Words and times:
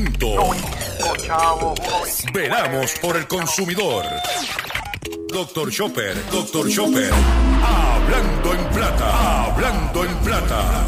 momento. 0.00 0.50
Veramos 2.32 2.92
por 3.00 3.16
el 3.16 3.26
consumidor. 3.26 4.04
Doctor 5.28 5.70
Chopper, 5.70 6.30
Doctor 6.30 6.68
Chopper. 6.68 7.10
Hablando 7.62 8.54
en 8.54 8.64
plata, 8.70 9.44
hablando 9.44 10.04
en 10.04 10.16
plata. 10.18 10.86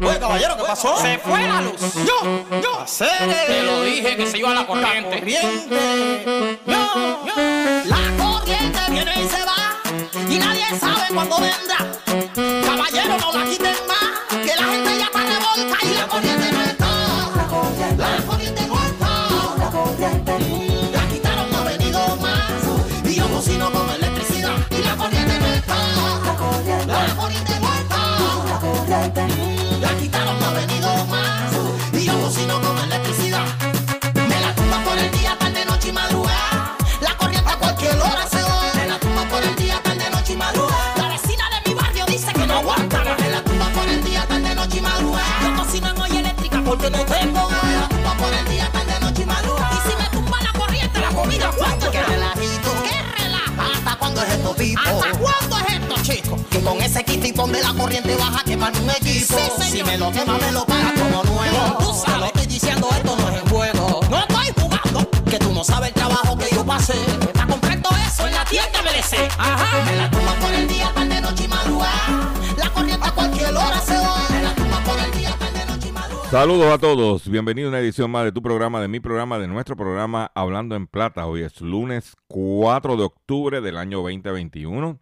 Oye, 0.00 0.18
caballero, 0.18 0.56
¿qué 0.56 0.62
pasó? 0.64 0.96
Se 0.96 1.18
fue 1.18 1.46
la 1.46 1.62
luz. 1.62 1.80
Yo, 2.06 2.60
yo. 2.60 2.84
Te 3.46 3.62
lo 3.62 3.82
dije 3.82 4.16
que 4.16 4.26
se 4.26 4.38
iba 4.38 4.54
la 4.54 4.66
corriente. 4.66 5.18
Corriente. 5.18 6.58
Yo, 6.66 7.26
yo. 7.26 7.34
La 7.84 8.24
corriente 8.24 8.80
viene 8.88 9.22
y 9.22 9.28
se 9.28 9.44
va 9.44 9.60
y 10.28 10.38
nadie 10.38 10.64
sabe 10.78 11.14
cuándo 11.14 11.36
vendrá. 11.38 12.64
Caballero, 12.64 13.18
no 13.18 13.32
la 13.32 13.44
quiten 13.44 13.89
La 29.12 29.88
quitaron, 29.98 30.38
no 30.38 30.46
ha 30.46 30.52
venido 30.52 31.04
más. 31.06 31.50
Y 31.92 32.04
yo 32.04 32.20
cocino 32.20 32.60
con 32.60 32.78
electricidad. 32.78 33.44
Me 34.14 34.40
la 34.40 34.54
tumba 34.54 34.84
por 34.84 34.96
el 34.96 35.10
día, 35.10 35.36
tarde, 35.36 35.64
noche 35.64 35.88
y 35.88 35.92
madrugada. 35.92 36.76
La 37.00 37.16
corriente 37.16 37.50
a 37.50 37.56
cualquier 37.56 37.98
hora 37.98 38.28
se 38.30 38.40
va. 38.40 38.72
Me 38.76 38.86
la 38.86 39.00
tumba 39.00 39.24
por 39.24 39.42
el 39.42 39.56
día, 39.56 39.80
tarde, 39.82 40.08
noche 40.12 40.34
y 40.34 40.36
madrugada. 40.36 40.94
La 40.96 41.08
vecina 41.08 41.44
de 41.50 41.68
mi 41.68 41.74
barrio 41.74 42.06
dice 42.06 42.32
que 42.32 42.46
no 42.46 42.54
aguanta. 42.58 43.02
Me 43.18 43.30
la 43.30 43.42
tumba 43.42 43.66
por 43.70 43.88
el 43.88 44.04
día, 44.04 44.26
tarde, 44.28 44.54
noche 44.54 44.78
y 44.78 44.80
madrugada. 44.80 45.40
Yo 45.42 45.56
cocino 45.56 45.90
en 45.90 46.00
olla 46.00 46.20
eléctrica 46.20 46.62
porque 46.64 46.90
no 46.90 47.04
tengo 47.04 47.48
gas. 47.48 47.64
Me 47.64 47.72
la 47.80 47.88
tumba 47.88 48.14
por 48.14 48.32
el 48.32 48.44
día, 48.48 48.70
tarde, 48.70 49.00
noche 49.00 49.22
y 49.22 49.26
madrugada. 49.26 49.70
Y 49.72 49.90
si 49.90 49.96
me 49.96 50.08
tumba 50.10 50.38
la 50.40 50.52
corriente, 50.52 51.00
la 51.00 51.08
comida, 51.08 51.50
¿cuánto 51.58 51.90
queda? 51.90 52.06
relajito. 52.06 52.70
¿Qué 52.84 53.22
relaja? 53.24 53.72
¿Hasta 53.74 53.96
cuándo 53.96 54.22
es 54.22 54.30
esto, 54.34 54.54
Pipo? 54.54 54.80
¿Hasta 54.80 55.18
cuándo 55.18 55.58
es 55.58 55.74
esto, 55.74 55.94
chico? 56.02 56.38
Que 56.48 56.60
con 56.60 56.80
ese 56.80 57.02
kitipón 57.04 57.50
de 57.50 57.60
la 57.60 57.74
corriente 57.74 58.14
baja 58.14 58.44
quemar 58.60 58.82
un 58.82 58.90
equipo. 58.90 59.36
Sí, 59.38 59.62
señor. 59.62 59.70
si 59.70 59.82
me 59.84 59.98
lo 59.98 60.12
quema, 60.12 60.38
me 60.38 60.52
lo 60.52 60.64
paga 60.66 60.92
como 60.94 61.24
nuevo. 61.24 61.78
Tú 61.78 61.92
sabes. 61.94 62.04
Te 62.04 62.18
lo 62.18 62.26
estoy 62.26 62.46
diciendo, 62.46 62.88
esto 62.92 63.16
no 63.16 63.28
es 63.28 63.42
en 63.42 63.48
juego. 63.48 64.00
No 64.10 64.18
estoy 64.18 64.46
jugando. 64.60 65.10
Que 65.30 65.38
tú 65.38 65.52
no 65.52 65.64
sabes 65.64 65.88
el 65.88 65.94
trabajo 65.94 66.36
que 66.36 66.54
yo 66.54 66.64
pasé. 66.64 66.94
Para 67.32 67.46
comprar 67.46 67.80
todo 67.80 67.96
eso 68.06 68.26
en 68.26 68.34
la 68.34 68.44
tienda 68.44 68.82
MLC. 68.82 69.30
Ajá. 69.38 69.84
Me 69.84 69.96
la 69.96 70.10
tumba 70.10 70.32
por 70.34 70.52
el 70.52 70.68
día, 70.68 70.90
tarde, 70.94 71.20
noche 71.20 71.44
y 71.44 71.48
madrugada. 71.48 72.32
La 72.56 72.70
corriente 72.70 73.06
a 73.06 73.10
cualquier 73.12 73.50
hora 73.50 73.80
se 73.80 73.96
va. 73.96 74.26
Me 74.30 74.42
la 74.42 74.54
tumba 74.54 74.80
por 74.84 74.98
el 74.98 75.10
día, 75.12 75.30
tarde, 75.38 75.66
noche 75.66 75.88
y 75.88 75.92
madrugada. 75.92 76.30
Saludos 76.30 76.72
a 76.72 76.78
todos, 76.78 77.28
bienvenidos 77.28 77.68
a 77.68 77.70
una 77.70 77.80
edición 77.80 78.10
más 78.10 78.24
de 78.24 78.32
tu 78.32 78.42
programa, 78.42 78.80
de 78.80 78.88
mi 78.88 79.00
programa, 79.00 79.38
de 79.38 79.48
nuestro 79.48 79.76
programa 79.76 80.30
Hablando 80.34 80.76
en 80.76 80.86
Plata. 80.86 81.26
Hoy 81.26 81.42
es 81.42 81.60
lunes 81.60 82.14
4 82.28 82.96
de 82.96 83.04
octubre 83.04 83.60
del 83.60 83.76
año 83.76 83.98
2021 83.98 84.98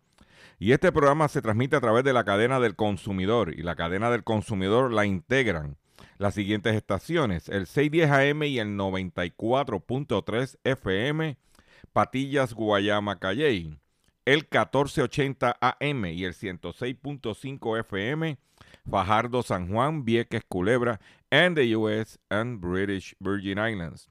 y 0.59 0.73
este 0.73 0.91
programa 0.91 1.29
se 1.29 1.41
transmite 1.41 1.77
a 1.77 1.81
través 1.81 2.05
de 2.05 2.13
la 2.13 2.25
cadena 2.25 2.59
del 2.59 2.75
consumidor 2.75 3.55
y 3.55 3.63
la 3.63 3.77
cadena 3.77 4.11
del 4.11 4.25
consumidor 4.25 4.93
la 4.93 5.07
integran 5.07 5.77
las 6.19 6.35
siguientes 6.35 6.75
estaciones, 6.75 7.49
el 7.49 7.67
610 7.67 8.11
AM 8.11 8.43
y 8.43 8.59
el 8.59 8.77
94.3 8.77 10.59
FM, 10.65 11.37
Patillas, 11.93 12.55
Guayama, 12.55 13.19
Calley, 13.21 13.79
el 14.25 14.39
1480 14.39 15.57
AM 15.61 16.07
y 16.07 16.25
el 16.25 16.35
106.5 16.35 17.81
FM, 17.81 18.37
Fajardo, 18.91 19.43
San 19.43 19.73
Juan, 19.73 20.05
Vieques, 20.05 20.43
Culebra, 20.49 21.01
and 21.31 21.57
the 21.57 21.77
US 21.77 22.19
and 22.31 22.61
British 22.61 23.15
Virgin 23.21 23.59
Islands. 23.59 24.11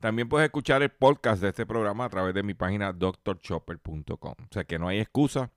También 0.00 0.28
puedes 0.28 0.46
escuchar 0.46 0.82
el 0.82 0.90
podcast 0.90 1.42
de 1.42 1.48
este 1.48 1.66
programa 1.66 2.04
a 2.04 2.08
través 2.08 2.34
de 2.34 2.42
mi 2.42 2.54
página 2.54 2.92
drchopper.com. 2.92 4.34
O 4.38 4.48
sea 4.50 4.64
que 4.64 4.78
no 4.78 4.88
hay 4.88 5.00
excusa 5.00 5.50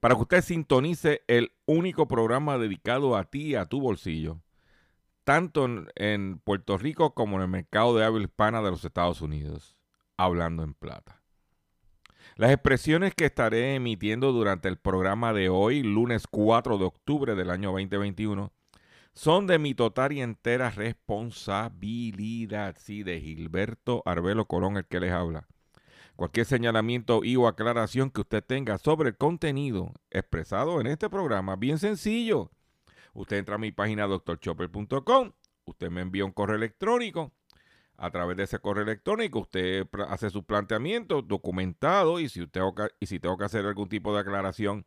para 0.00 0.14
que 0.14 0.22
usted 0.22 0.42
sintonice 0.42 1.22
el 1.26 1.52
único 1.66 2.08
programa 2.08 2.58
dedicado 2.58 3.16
a 3.16 3.24
ti 3.24 3.48
y 3.48 3.54
a 3.54 3.66
tu 3.66 3.80
bolsillo, 3.80 4.40
tanto 5.24 5.68
en, 5.94 6.38
Puerto 6.38 6.78
Rico 6.78 7.14
como 7.14 7.36
en 7.36 7.42
el 7.42 7.48
mercado 7.48 7.96
de 7.96 8.04
habla 8.04 8.24
hispana 8.24 8.62
de 8.62 8.70
los 8.70 8.84
Estados 8.84 9.20
Unidos, 9.20 9.76
hablando 10.16 10.62
en 10.62 10.74
plata. 10.74 11.22
Las 12.36 12.50
expresiones 12.50 13.14
que 13.14 13.24
estaré 13.24 13.74
emitiendo 13.74 14.32
durante 14.32 14.68
el 14.68 14.76
programa 14.76 15.32
de 15.32 15.48
hoy, 15.48 15.82
lunes 15.82 16.26
4 16.30 16.76
de 16.76 16.84
octubre 16.84 17.34
del 17.34 17.50
año 17.50 17.70
2021, 17.70 18.52
son 19.16 19.46
de 19.46 19.58
mi 19.58 19.74
total 19.74 20.12
y 20.12 20.20
entera 20.20 20.70
responsabilidad, 20.70 22.76
sí, 22.78 23.02
de 23.02 23.18
Gilberto 23.18 24.02
Arbelo 24.04 24.44
Colón, 24.44 24.76
el 24.76 24.84
que 24.84 25.00
les 25.00 25.10
habla. 25.10 25.48
Cualquier 26.16 26.44
señalamiento 26.44 27.24
y 27.24 27.36
o 27.36 27.48
aclaración 27.48 28.10
que 28.10 28.20
usted 28.20 28.44
tenga 28.44 28.76
sobre 28.76 29.08
el 29.08 29.16
contenido 29.16 29.94
expresado 30.10 30.82
en 30.82 30.86
este 30.86 31.08
programa, 31.08 31.56
bien 31.56 31.78
sencillo. 31.78 32.50
Usted 33.14 33.38
entra 33.38 33.54
a 33.54 33.58
mi 33.58 33.72
página 33.72 34.06
drchopper.com, 34.06 35.32
usted 35.64 35.90
me 35.90 36.02
envía 36.02 36.26
un 36.26 36.32
correo 36.32 36.56
electrónico. 36.56 37.32
A 37.96 38.10
través 38.10 38.36
de 38.36 38.42
ese 38.42 38.58
correo 38.58 38.84
electrónico 38.84 39.38
usted 39.38 39.86
hace 40.10 40.28
su 40.28 40.44
planteamiento 40.44 41.22
documentado 41.22 42.20
y 42.20 42.28
si, 42.28 42.42
usted, 42.42 42.60
y 43.00 43.06
si 43.06 43.18
tengo 43.18 43.38
que 43.38 43.46
hacer 43.46 43.64
algún 43.64 43.88
tipo 43.88 44.12
de 44.12 44.20
aclaración 44.20 44.84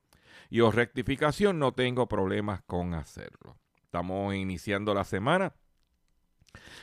y 0.51 0.59
o 0.59 0.69
rectificación, 0.69 1.57
no 1.57 1.73
tengo 1.73 2.07
problemas 2.07 2.61
con 2.67 2.93
hacerlo. 2.93 3.57
Estamos 3.89 4.35
iniciando 4.35 4.93
la 4.93 5.03
semana. 5.03 5.51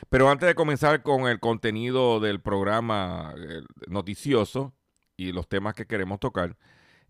Pero 0.09 0.29
antes 0.29 0.45
de 0.45 0.55
comenzar 0.55 1.03
con 1.03 1.25
el 1.29 1.39
contenido 1.39 2.19
del 2.19 2.41
programa 2.41 3.33
eh, 3.37 3.61
noticioso 3.87 4.73
y 5.15 5.31
los 5.31 5.47
temas 5.47 5.73
que 5.73 5.87
queremos 5.87 6.19
tocar, 6.19 6.57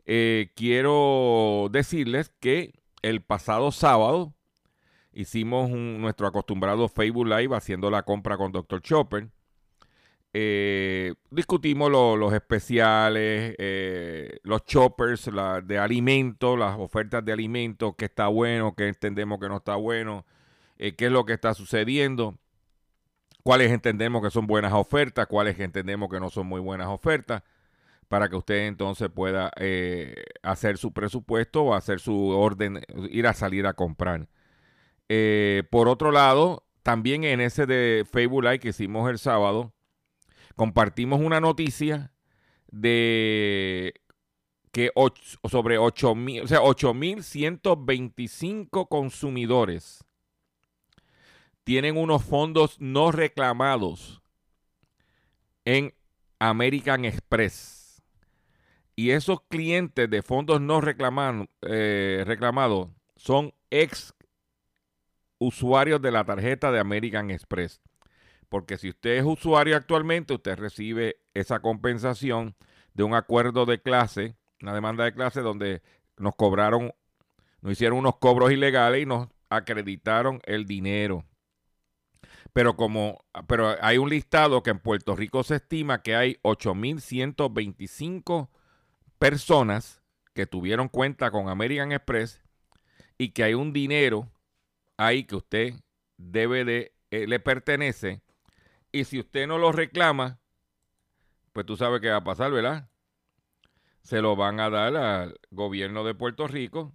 eh, 0.05 0.51
quiero 0.55 1.69
decirles 1.71 2.31
que 2.39 2.73
el 3.01 3.23
pasado 3.23 3.71
sábado 3.71 4.35
hicimos 5.13 5.71
nuestro 5.71 6.27
acostumbrado 6.27 6.89
Facebook 6.89 7.25
Live 7.25 7.55
haciendo 7.55 7.89
la 7.89 8.03
compra 8.03 8.37
con 8.37 8.51
Dr. 8.51 8.83
Chopper. 8.83 9.31
Eh, 10.39 11.15
discutimos 11.31 11.89
lo- 11.89 12.15
los 12.15 12.31
especiales, 12.31 13.55
eh, 13.57 14.37
los 14.43 14.63
choppers 14.65 15.25
la- 15.33 15.61
de 15.61 15.79
alimentos, 15.79 16.59
las 16.59 16.77
ofertas 16.77 17.25
de 17.25 17.31
alimentos, 17.31 17.95
qué 17.97 18.05
está 18.05 18.27
bueno, 18.27 18.75
qué 18.75 18.87
entendemos 18.87 19.39
que 19.39 19.49
no 19.49 19.57
está 19.57 19.77
bueno, 19.77 20.27
eh, 20.77 20.95
qué 20.95 21.07
es 21.07 21.11
lo 21.11 21.25
que 21.25 21.33
está 21.33 21.55
sucediendo, 21.55 22.37
cuáles 23.41 23.71
entendemos 23.71 24.21
que 24.21 24.29
son 24.29 24.45
buenas 24.45 24.73
ofertas, 24.73 25.25
cuáles 25.25 25.59
entendemos 25.59 26.07
que 26.07 26.19
no 26.19 26.29
son 26.29 26.45
muy 26.45 26.61
buenas 26.61 26.89
ofertas, 26.89 27.41
para 28.07 28.29
que 28.29 28.35
usted 28.35 28.67
entonces 28.67 29.09
pueda 29.09 29.51
hacer 30.43 30.77
su 30.77 30.93
presupuesto 30.93 31.63
o 31.63 31.73
hacer 31.73 31.99
su 31.99 32.29
orden, 32.29 32.81
ir 33.09 33.25
a 33.25 33.33
salir 33.33 33.65
a 33.65 33.73
comprar. 33.73 34.27
Por 35.71 35.87
otro 35.87 36.11
lado, 36.11 36.63
también 36.83 37.23
en 37.23 37.41
ese 37.41 37.65
de 37.65 38.05
Facebook 38.07 38.43
Live 38.43 38.59
que 38.59 38.69
hicimos 38.69 39.09
el 39.09 39.17
sábado, 39.17 39.73
compartimos 40.57 41.21
una 41.21 41.39
noticia 41.39 42.11
de 42.69 43.93
que 44.73 44.91
och- 44.95 45.15
sobre 45.49 45.77
8 45.77 46.15
mil, 46.15 46.43
o 46.43 46.47
sea, 46.47 46.61
8.125 46.61 48.87
consumidores 48.89 50.03
tienen 51.63 51.97
unos 51.97 52.23
fondos 52.23 52.79
no 52.79 53.11
reclamados 53.11 54.21
en 55.65 55.93
American 56.39 57.05
Express. 57.05 58.01
Y 58.95 59.11
esos 59.11 59.41
clientes 59.49 60.09
de 60.09 60.21
fondos 60.21 60.61
no 60.61 60.81
reclaman- 60.81 61.49
eh, 61.61 62.23
reclamados 62.25 62.89
son 63.15 63.53
ex 63.69 64.13
usuarios 65.39 66.01
de 66.01 66.11
la 66.11 66.23
tarjeta 66.25 66.71
de 66.71 66.79
American 66.79 67.31
Express. 67.31 67.81
Porque 68.49 68.77
si 68.77 68.89
usted 68.89 69.17
es 69.17 69.25
usuario 69.25 69.75
actualmente, 69.75 70.33
usted 70.33 70.57
recibe 70.57 71.17
esa 71.33 71.59
compensación 71.59 72.55
de 72.93 73.03
un 73.03 73.13
acuerdo 73.13 73.65
de 73.65 73.81
clase, 73.81 74.37
una 74.61 74.73
demanda 74.73 75.03
de 75.03 75.13
clase 75.13 75.41
donde 75.41 75.81
nos 76.17 76.35
cobraron, 76.35 76.93
nos 77.61 77.73
hicieron 77.73 77.99
unos 77.99 78.17
cobros 78.17 78.51
ilegales 78.51 79.03
y 79.03 79.05
nos 79.05 79.27
acreditaron 79.49 80.39
el 80.45 80.65
dinero. 80.65 81.25
Pero 82.53 82.75
como 82.75 83.23
pero 83.47 83.75
hay 83.81 83.97
un 83.97 84.09
listado 84.09 84.63
que 84.63 84.71
en 84.71 84.79
Puerto 84.79 85.15
Rico 85.15 85.43
se 85.43 85.55
estima 85.55 86.01
que 86.01 86.15
hay 86.15 86.37
8125 86.41 88.49
personas 89.19 90.01
que 90.33 90.47
tuvieron 90.47 90.87
cuenta 90.87 91.29
con 91.29 91.49
American 91.49 91.91
Express 91.91 92.41
y 93.17 93.29
que 93.29 93.43
hay 93.43 93.53
un 93.53 93.73
dinero 93.73 94.31
ahí 94.95 95.25
que 95.25 95.35
usted 95.35 95.73
debe 96.17 96.65
de 96.65 96.93
eh, 97.11 97.27
le 97.27 97.39
pertenece 97.39 98.21
y 98.99 99.03
si 99.05 99.19
usted 99.19 99.47
no 99.47 99.57
lo 99.57 99.71
reclama, 99.71 100.39
pues 101.53 101.65
tú 101.65 101.77
sabes 101.77 102.01
qué 102.01 102.09
va 102.09 102.17
a 102.17 102.23
pasar, 102.23 102.51
¿verdad? 102.51 102.89
Se 104.01 104.21
lo 104.21 104.35
van 104.35 104.59
a 104.59 104.69
dar 104.69 104.95
al 104.95 105.39
gobierno 105.51 106.03
de 106.03 106.15
Puerto 106.15 106.47
Rico, 106.47 106.93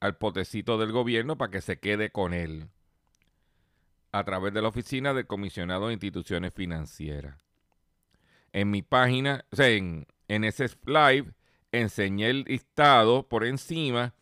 al 0.00 0.16
potecito 0.16 0.78
del 0.78 0.92
gobierno 0.92 1.36
para 1.36 1.50
que 1.50 1.60
se 1.60 1.78
quede 1.78 2.10
con 2.10 2.34
él 2.34 2.68
a 4.12 4.24
través 4.24 4.52
de 4.52 4.62
la 4.62 4.68
oficina 4.68 5.14
del 5.14 5.26
comisionado 5.26 5.86
de 5.86 5.94
instituciones 5.94 6.52
financieras. 6.52 7.36
En 8.52 8.70
mi 8.70 8.82
página, 8.82 9.46
o 9.50 9.56
sea, 9.56 9.68
en, 9.68 10.06
en 10.28 10.44
ese 10.44 10.68
live, 10.84 11.32
enseñé 11.72 12.28
el 12.28 12.44
listado 12.44 13.26
por 13.26 13.44
encima, 13.44 14.14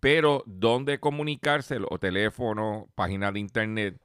pero 0.00 0.42
dónde 0.46 1.00
comunicarse, 1.00 1.78
o 1.88 1.98
teléfono, 1.98 2.88
página 2.94 3.32
de 3.32 3.40
internet, 3.40 4.00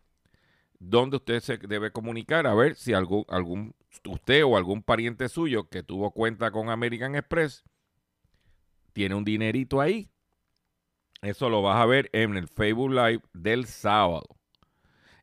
donde 0.89 1.17
usted 1.17 1.39
se 1.39 1.57
debe 1.57 1.91
comunicar 1.91 2.45
a 2.45 2.53
ver 2.53 2.75
si 2.75 2.93
algún 2.93 3.73
usted 4.05 4.43
o 4.43 4.57
algún 4.57 4.83
pariente 4.83 5.29
suyo 5.29 5.69
que 5.69 5.81
tuvo 5.83 6.11
cuenta 6.11 6.51
con 6.51 6.69
American 6.69 7.15
Express 7.15 7.63
tiene 8.91 9.15
un 9.15 9.23
dinerito 9.23 9.79
ahí. 9.79 10.09
Eso 11.21 11.49
lo 11.49 11.61
vas 11.61 11.77
a 11.77 11.85
ver 11.85 12.09
en 12.11 12.35
el 12.35 12.47
Facebook 12.47 12.91
Live 12.91 13.21
del 13.33 13.65
sábado. 13.65 14.25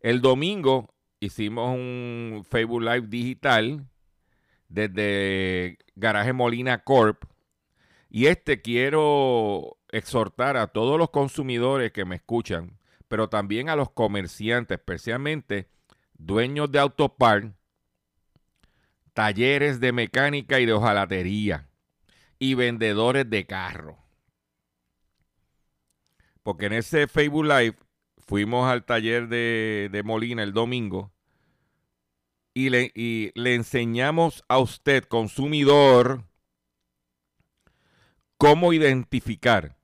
El 0.00 0.22
domingo 0.22 0.94
hicimos 1.20 1.76
un 1.76 2.42
Facebook 2.48 2.82
Live 2.82 3.06
digital 3.08 3.86
desde 4.68 5.78
Garaje 5.94 6.32
Molina 6.32 6.82
Corp. 6.82 7.24
Y 8.08 8.26
este 8.26 8.62
quiero 8.62 9.76
exhortar 9.90 10.56
a 10.56 10.68
todos 10.68 10.98
los 10.98 11.10
consumidores 11.10 11.92
que 11.92 12.04
me 12.04 12.16
escuchan, 12.16 12.80
pero 13.10 13.28
también 13.28 13.68
a 13.68 13.74
los 13.74 13.90
comerciantes, 13.90 14.78
especialmente 14.78 15.68
dueños 16.16 16.70
de 16.70 16.78
autopar, 16.78 17.54
talleres 19.14 19.80
de 19.80 19.90
mecánica 19.90 20.60
y 20.60 20.64
de 20.64 20.74
hojalatería 20.74 21.68
y 22.38 22.54
vendedores 22.54 23.28
de 23.28 23.46
carro. 23.46 23.98
Porque 26.44 26.66
en 26.66 26.74
ese 26.74 27.08
Facebook 27.08 27.46
Live 27.46 27.76
fuimos 28.28 28.70
al 28.70 28.84
taller 28.84 29.26
de, 29.26 30.02
Molina 30.04 30.44
el 30.44 30.52
domingo 30.52 31.12
y 32.54 32.70
le, 32.70 32.92
y 32.94 33.32
le 33.34 33.56
enseñamos 33.56 34.44
a 34.46 34.60
usted, 34.60 35.02
consumidor, 35.02 36.26
cómo 38.36 38.72
identificar 38.72 39.76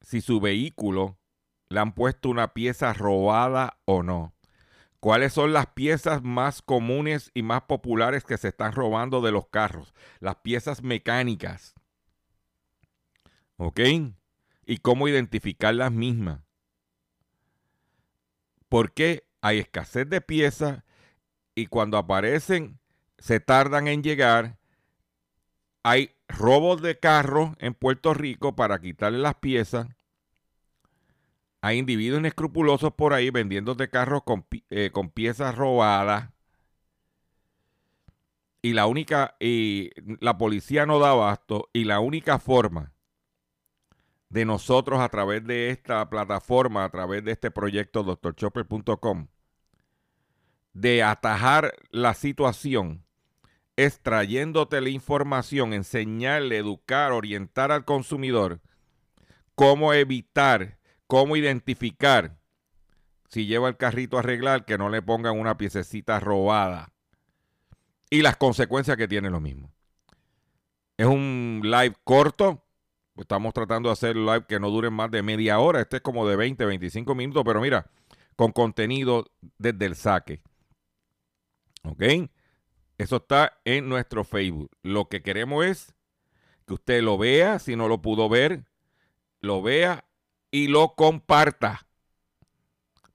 si 0.00 0.20
su 0.20 0.38
vehículo 0.38 1.18
le 1.74 1.80
han 1.80 1.92
puesto 1.92 2.28
una 2.28 2.54
pieza 2.54 2.92
robada 2.92 3.78
o 3.84 4.02
no. 4.02 4.32
¿Cuáles 5.00 5.32
son 5.32 5.52
las 5.52 5.66
piezas 5.66 6.22
más 6.22 6.62
comunes 6.62 7.30
y 7.34 7.42
más 7.42 7.62
populares 7.62 8.24
que 8.24 8.38
se 8.38 8.48
están 8.48 8.72
robando 8.72 9.20
de 9.20 9.32
los 9.32 9.48
carros? 9.48 9.92
Las 10.20 10.36
piezas 10.36 10.82
mecánicas. 10.82 11.74
¿Ok? 13.56 13.80
Y 14.64 14.78
cómo 14.78 15.08
identificar 15.08 15.74
las 15.74 15.92
mismas. 15.92 16.40
Porque 18.68 19.26
hay 19.42 19.58
escasez 19.58 20.08
de 20.08 20.20
piezas 20.20 20.84
y 21.54 21.66
cuando 21.66 21.98
aparecen 21.98 22.78
se 23.18 23.40
tardan 23.40 23.88
en 23.88 24.02
llegar. 24.02 24.58
Hay 25.82 26.16
robos 26.28 26.80
de 26.80 26.98
carros 26.98 27.50
en 27.58 27.74
Puerto 27.74 28.14
Rico 28.14 28.54
para 28.54 28.80
quitarle 28.80 29.18
las 29.18 29.34
piezas 29.34 29.88
hay 31.64 31.78
individuos 31.78 32.20
inescrupulosos 32.20 32.92
por 32.92 33.14
ahí 33.14 33.30
vendiéndote 33.30 33.88
carros 33.88 34.22
con, 34.22 34.46
eh, 34.68 34.90
con 34.92 35.08
piezas 35.08 35.56
robadas. 35.56 36.28
Y 38.60 38.74
la 38.74 38.84
única, 38.84 39.34
y 39.40 39.90
la 40.20 40.36
policía 40.36 40.84
no 40.84 40.98
da 40.98 41.12
abasto. 41.12 41.70
Y 41.72 41.84
la 41.84 42.00
única 42.00 42.38
forma 42.38 42.92
de 44.28 44.44
nosotros 44.44 45.00
a 45.00 45.08
través 45.08 45.42
de 45.46 45.70
esta 45.70 46.10
plataforma, 46.10 46.84
a 46.84 46.90
través 46.90 47.24
de 47.24 47.32
este 47.32 47.50
proyecto 47.50 48.02
doctorchopper.com, 48.02 49.28
de 50.74 51.02
atajar 51.02 51.72
la 51.90 52.12
situación 52.12 53.06
es 53.76 54.00
trayéndote 54.00 54.82
la 54.82 54.90
información, 54.90 55.72
enseñarle, 55.72 56.58
educar, 56.58 57.12
orientar 57.12 57.72
al 57.72 57.86
consumidor 57.86 58.60
cómo 59.54 59.94
evitar 59.94 60.83
cómo 61.06 61.36
identificar 61.36 62.38
si 63.28 63.46
lleva 63.46 63.68
el 63.68 63.76
carrito 63.76 64.16
a 64.16 64.20
arreglar 64.20 64.64
que 64.64 64.78
no 64.78 64.88
le 64.88 65.02
pongan 65.02 65.38
una 65.38 65.56
piececita 65.56 66.20
robada 66.20 66.92
y 68.10 68.22
las 68.22 68.36
consecuencias 68.36 68.96
que 68.96 69.08
tiene 69.08 69.30
lo 69.30 69.40
mismo. 69.40 69.72
Es 70.96 71.06
un 71.06 71.60
live 71.64 71.96
corto. 72.04 72.64
Estamos 73.16 73.52
tratando 73.54 73.88
de 73.88 73.94
hacer 73.94 74.16
live 74.16 74.44
que 74.48 74.60
no 74.60 74.70
dure 74.70 74.90
más 74.90 75.10
de 75.10 75.22
media 75.22 75.58
hora. 75.58 75.80
Este 75.80 75.96
es 75.96 76.02
como 76.02 76.26
de 76.26 76.36
20, 76.36 76.64
25 76.64 77.14
minutos, 77.14 77.42
pero 77.44 77.60
mira, 77.60 77.90
con 78.36 78.52
contenido 78.52 79.26
desde 79.58 79.86
el 79.86 79.96
saque. 79.96 80.42
¿Ok? 81.82 82.02
Eso 82.98 83.16
está 83.16 83.58
en 83.64 83.88
nuestro 83.88 84.24
Facebook. 84.24 84.70
Lo 84.82 85.08
que 85.08 85.22
queremos 85.22 85.64
es 85.64 85.94
que 86.66 86.74
usted 86.74 87.02
lo 87.02 87.18
vea, 87.18 87.58
si 87.58 87.76
no 87.76 87.88
lo 87.88 88.00
pudo 88.00 88.28
ver, 88.28 88.64
lo 89.40 89.62
vea 89.62 90.04
y 90.54 90.68
lo 90.68 90.94
comparta. 90.94 91.84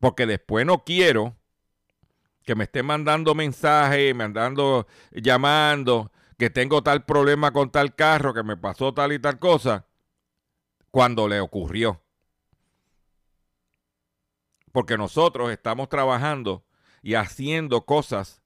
Porque 0.01 0.25
después 0.25 0.65
no 0.65 0.83
quiero 0.83 1.37
que 2.43 2.53
me 2.53 2.65
esté 2.65 2.83
mandando 2.83 3.33
mensajes, 3.33 4.13
mandando, 4.13 4.87
llamando, 5.13 6.11
que 6.37 6.49
tengo 6.49 6.83
tal 6.83 7.05
problema 7.05 7.53
con 7.53 7.71
tal 7.71 7.95
carro, 7.95 8.33
que 8.33 8.43
me 8.43 8.57
pasó 8.57 8.93
tal 8.93 9.13
y 9.13 9.19
tal 9.19 9.39
cosa, 9.39 9.87
cuando 10.91 11.29
le 11.29 11.39
ocurrió. 11.39 12.03
Porque 14.73 14.97
nosotros 14.97 15.49
estamos 15.49 15.87
trabajando 15.87 16.65
y 17.01 17.13
haciendo 17.13 17.85
cosas 17.85 18.41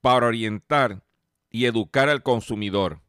para 0.00 0.28
orientar 0.28 1.02
y 1.50 1.66
educar 1.66 2.08
al 2.08 2.22
consumidor. 2.22 3.02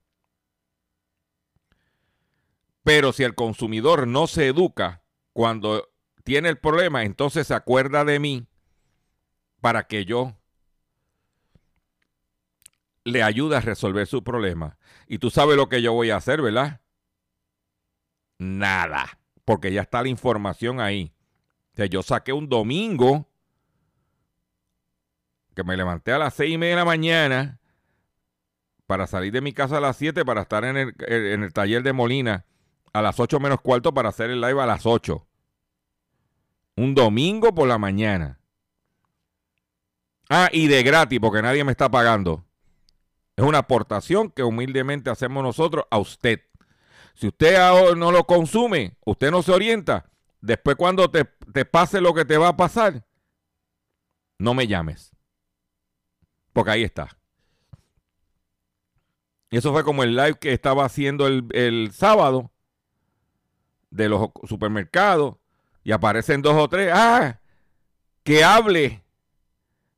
Pero 2.84 3.14
si 3.14 3.24
el 3.24 3.34
consumidor 3.34 4.08
no 4.08 4.28
se 4.28 4.48
educa, 4.48 5.01
cuando 5.34 5.90
tiene 6.24 6.50
el 6.50 6.58
problema, 6.58 7.04
entonces 7.04 7.48
se 7.48 7.54
acuerda 7.54 8.06
de 8.06 8.20
mí 8.20 8.48
para 9.60 9.88
que 9.88 10.06
yo 10.06 10.38
le 13.04 13.24
ayude 13.24 13.58
a 13.58 13.62
resolver 13.62 14.08
su 14.08 14.24
problema. 14.24 14.78
Y 15.08 15.18
tú 15.18 15.30
sabes 15.30 15.56
lo 15.56 15.70
que 15.70 15.82
yo 15.82 15.94
voy 15.94 16.12
a 16.12 16.18
hacer, 16.18 16.42
¿verdad? 16.42 16.82
Nada, 18.38 19.20
porque 19.46 19.72
ya 19.72 19.82
está 19.82 20.02
la 20.02 20.10
información 20.10 20.80
ahí. 20.80 21.14
O 21.78 21.84
yo 21.86 22.04
saqué 22.04 22.34
un 22.34 22.50
domingo 22.50 23.28
que 25.56 25.64
me 25.64 25.78
levanté 25.78 26.12
a 26.12 26.20
las 26.20 26.34
seis 26.34 26.54
y 26.54 26.58
media 26.58 26.76
de 26.76 26.80
la 26.82 26.86
mañana 26.86 27.60
para 28.86 29.08
salir 29.08 29.32
de 29.32 29.42
mi 29.42 29.54
casa 29.54 29.78
a 29.78 29.82
las 29.82 29.98
siete 29.98 30.26
para 30.26 30.42
estar 30.42 30.64
en 30.64 30.78
el, 30.78 30.96
en 31.08 31.44
el 31.44 31.54
taller 31.54 31.82
de 31.82 31.94
Molina 31.94 32.46
a 32.94 33.02
las 33.02 33.20
8 33.20 33.40
menos 33.40 33.62
cuarto 33.62 33.94
para 33.94 34.10
hacer 34.10 34.30
el 34.30 34.42
live 34.42 34.62
a 34.62 34.66
las 34.66 34.86
8. 34.86 35.26
Un 36.78 36.96
domingo 36.96 37.54
por 37.54 37.68
la 37.68 37.78
mañana. 37.78 38.40
Ah, 40.30 40.50
y 40.52 40.68
de 40.68 40.84
gratis, 40.84 41.20
porque 41.20 41.42
nadie 41.42 41.64
me 41.64 41.72
está 41.72 41.90
pagando. 41.90 42.46
Es 43.36 43.46
una 43.46 43.60
aportación 43.60 44.30
que 44.30 44.44
humildemente 44.44 45.10
hacemos 45.10 45.44
nosotros 45.44 45.86
a 45.90 45.98
usted. 45.98 46.42
Si 47.16 47.28
usted 47.28 47.58
no 47.96 48.12
lo 48.12 48.26
consume, 48.26 48.98
usted 49.06 49.32
no 49.32 49.42
se 49.42 49.52
orienta, 49.52 50.10
después 50.40 50.76
cuando 50.76 51.10
te, 51.10 51.26
te 51.26 51.66
pase 51.66 52.02
lo 52.02 52.14
que 52.14 52.26
te 52.26 52.38
va 52.38 52.50
a 52.50 52.58
pasar, 52.58 53.06
no 54.38 54.54
me 54.54 54.68
llames. 54.68 55.12
Porque 56.54 56.72
ahí 56.72 56.84
está. 56.84 57.18
Y 59.50 59.58
eso 59.58 59.74
fue 59.74 59.84
como 59.84 60.04
el 60.04 60.16
live 60.16 60.36
que 60.40 60.54
estaba 60.54 60.86
haciendo 60.86 61.28
el, 61.28 61.46
el 61.54 61.92
sábado 61.92 62.51
de 63.92 64.10
los 64.10 64.30
supermercados 64.48 65.36
y 65.84 65.92
aparecen 65.92 66.42
dos 66.42 66.56
o 66.56 66.68
tres, 66.68 66.92
ah, 66.94 67.40
que 68.24 68.44
hable 68.44 69.04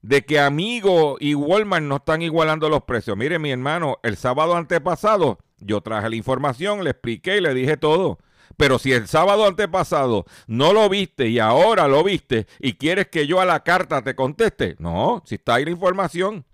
de 0.02 0.26
que 0.26 0.40
Amigo 0.40 1.18
y 1.20 1.34
Walmart 1.34 1.84
no 1.84 1.96
están 1.96 2.22
igualando 2.22 2.70
los 2.70 2.84
precios. 2.84 3.16
Mire, 3.16 3.40
mi 3.40 3.52
hermano, 3.52 4.00
el 4.04 4.18
sábado 4.18 4.56
antepasado 4.56 5.40
yo 5.60 5.82
traje 5.82 6.10
la 6.10 6.16
información, 6.16 6.84
le 6.84 6.92
expliqué 6.92 7.38
y 7.38 7.42
le 7.42 7.54
dije 7.54 7.78
todo. 7.78 8.20
Pero 8.58 8.78
si 8.78 8.92
el 8.92 9.08
sábado 9.08 9.48
antepasado 9.48 10.26
no 10.46 10.74
lo 10.74 10.88
viste 10.90 11.30
y 11.30 11.40
ahora 11.40 11.88
lo 11.88 12.04
viste 12.04 12.48
y 12.60 12.74
quieres 12.74 13.08
que 13.08 13.26
yo 13.26 13.40
a 13.40 13.46
la 13.46 13.64
carta 13.64 14.04
te 14.04 14.16
conteste, 14.16 14.76
no, 14.80 15.24
si 15.26 15.36
está 15.36 15.56
ahí 15.56 15.66
la 15.66 15.72
información. 15.72 16.46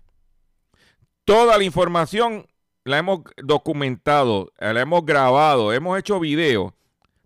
Toda 1.24 1.58
la 1.58 1.64
información 1.64 2.46
la 2.84 2.98
hemos 2.98 3.20
documentado, 3.36 4.52
la 4.58 4.80
hemos 4.80 5.04
grabado, 5.04 5.72
hemos 5.72 5.98
hecho 5.98 6.18
videos, 6.18 6.72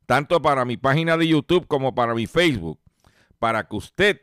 tanto 0.06 0.40
para 0.42 0.64
mi 0.64 0.76
página 0.76 1.16
de 1.16 1.28
YouTube 1.28 1.66
como 1.66 1.94
para 1.94 2.14
mi 2.14 2.26
Facebook, 2.26 2.80
para 3.38 3.66
que 3.66 3.76
usted 3.76 4.20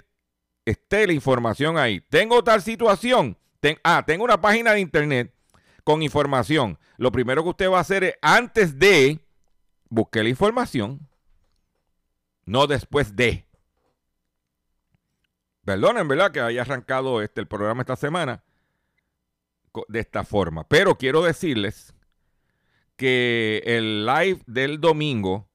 esté 0.66 1.08
la 1.08 1.14
información 1.14 1.78
ahí. 1.78 2.02
Tengo 2.02 2.44
tal 2.44 2.62
situación. 2.62 3.38
ah, 3.84 4.04
tengo 4.06 4.24
una 4.24 4.42
página 4.42 4.74
de 4.74 4.80
internet 4.80 5.34
con 5.84 6.02
información. 6.02 6.78
Lo 6.98 7.12
primero 7.12 7.44
que 7.44 7.50
usted 7.50 7.70
va 7.70 7.78
a 7.78 7.82
hacer 7.82 8.04
es, 8.04 8.16
antes 8.22 8.78
de, 8.78 9.20
busque 9.90 10.24
la 10.24 10.30
información, 10.30 11.08
no 12.46 12.68
después 12.68 13.16
de. 13.16 13.48
Perdonen, 15.66 16.08
¿verdad? 16.08 16.32
Que 16.32 16.42
haya 16.42 16.62
arrancado 16.62 17.22
este, 17.22 17.42
el 17.42 17.48
programa 17.48 17.82
esta 17.82 17.96
semana 17.96 18.44
de 19.88 20.00
esta 20.00 20.24
forma. 20.24 20.68
Pero 20.68 20.98
quiero 20.98 21.24
decirles 21.24 21.94
que 22.96 23.64
el 23.66 24.06
live 24.06 24.42
del 24.48 24.80
domingo, 24.80 25.50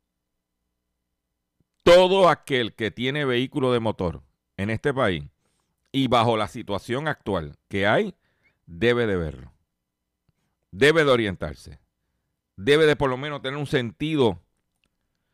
todo 1.87 2.29
aquel 2.29 2.75
que 2.75 2.91
tiene 2.91 3.25
vehículo 3.25 3.73
de 3.73 3.79
motor 3.79 4.25
en 4.57 4.71
este 4.71 4.93
país 4.93 5.23
y 5.93 6.09
bajo 6.09 6.37
la 6.37 6.49
situación 6.49 7.07
actual 7.07 7.57
que 7.69 7.87
hay, 7.87 8.17
debe 8.67 9.07
de 9.07 9.15
verlo. 9.15 9.53
Debe 10.73 11.05
de 11.05 11.13
orientarse. 11.13 11.79
Debe 12.57 12.87
de 12.87 12.97
por 12.97 13.09
lo 13.09 13.17
menos 13.17 13.41
tener 13.41 13.57
un 13.57 13.69
sentido, 13.69 14.43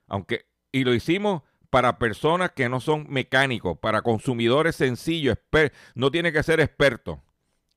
aunque, 0.08 0.44
y 0.72 0.84
lo 0.84 0.92
hicimos 0.92 1.40
para 1.70 1.98
personas 1.98 2.50
que 2.50 2.68
no 2.68 2.80
son 2.80 3.06
mecánicos, 3.08 3.78
para 3.78 4.02
consumidores 4.02 4.76
sencillos, 4.76 5.38
no 5.94 6.10
tiene 6.10 6.34
que 6.34 6.42
ser 6.42 6.60
experto. 6.60 7.22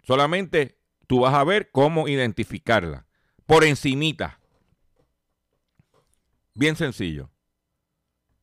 Solamente 0.03 0.77
tú 1.07 1.21
vas 1.21 1.33
a 1.33 1.45
ver 1.45 1.71
cómo 1.71 2.09
identificarla. 2.09 3.05
Por 3.45 3.63
encimita. 3.63 4.41
Bien 6.55 6.75
sencillo. 6.75 7.29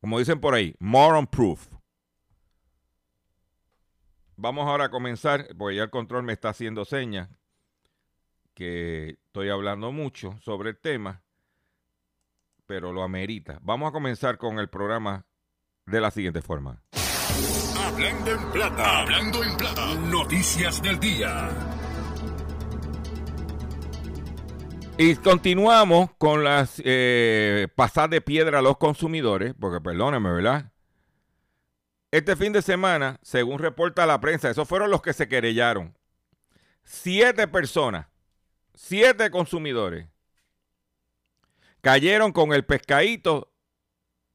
Como 0.03 0.19
dicen 0.19 0.41
por 0.41 0.53
ahí, 0.53 0.75
moron 0.79 1.27
proof. 1.27 1.65
Vamos 4.35 4.67
ahora 4.67 4.83
a 4.83 4.89
comenzar, 4.89 5.47
porque 5.57 5.77
ya 5.77 5.83
el 5.83 5.91
control 5.91 6.23
me 6.23 6.33
está 6.33 6.49
haciendo 6.49 6.83
señas 6.83 7.29
que 8.53 9.11
estoy 9.27 9.49
hablando 9.49 9.93
mucho 9.93 10.37
sobre 10.41 10.71
el 10.71 10.77
tema, 10.77 11.23
pero 12.65 12.91
lo 12.91 13.01
amerita. 13.01 13.59
Vamos 13.61 13.87
a 13.87 13.91
comenzar 13.93 14.37
con 14.37 14.59
el 14.59 14.69
programa 14.69 15.25
de 15.85 16.01
la 16.01 16.11
siguiente 16.11 16.41
forma. 16.41 16.83
Hablando 17.79 18.31
en 18.31 18.51
plata, 18.51 18.99
hablando 19.03 19.41
en 19.41 19.55
plata, 19.55 19.95
noticias 19.95 20.81
del 20.81 20.99
día. 20.99 21.49
Y 24.95 25.15
continuamos 25.15 26.11
con 26.19 26.43
las 26.43 26.79
eh, 26.85 27.67
de 28.09 28.21
piedra 28.21 28.59
a 28.59 28.61
los 28.61 28.77
consumidores, 28.77 29.55
porque 29.59 29.81
perdónenme, 29.81 30.31
¿verdad? 30.31 30.71
Este 32.11 32.35
fin 32.35 32.53
de 32.53 32.61
semana, 32.61 33.19
según 33.23 33.57
reporta 33.57 34.05
la 34.05 34.21
prensa, 34.21 34.51
esos 34.51 34.67
fueron 34.67 34.91
los 34.91 35.01
que 35.01 35.13
se 35.13 35.27
querellaron. 35.27 35.97
Siete 36.83 37.47
personas, 37.47 38.05
siete 38.75 39.31
consumidores, 39.31 40.07
cayeron 41.81 42.31
con 42.31 42.53
el 42.53 42.63
pescadito 42.63 43.51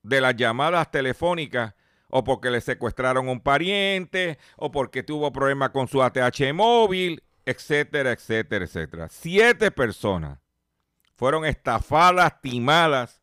de 0.02 0.20
las 0.20 0.34
llamadas 0.34 0.90
telefónicas 0.90 1.74
o 2.08 2.24
porque 2.24 2.50
le 2.50 2.60
secuestraron 2.60 3.28
un 3.28 3.40
pariente 3.40 4.38
o 4.56 4.72
porque 4.72 5.04
tuvo 5.04 5.32
problemas 5.32 5.70
con 5.70 5.86
su 5.86 6.02
ATH 6.02 6.52
móvil, 6.52 7.22
etcétera, 7.46 8.10
etcétera, 8.10 8.64
etcétera. 8.64 9.08
Siete 9.08 9.70
personas 9.70 10.40
fueron 11.18 11.44
estafadas, 11.44 12.40
timadas 12.40 13.20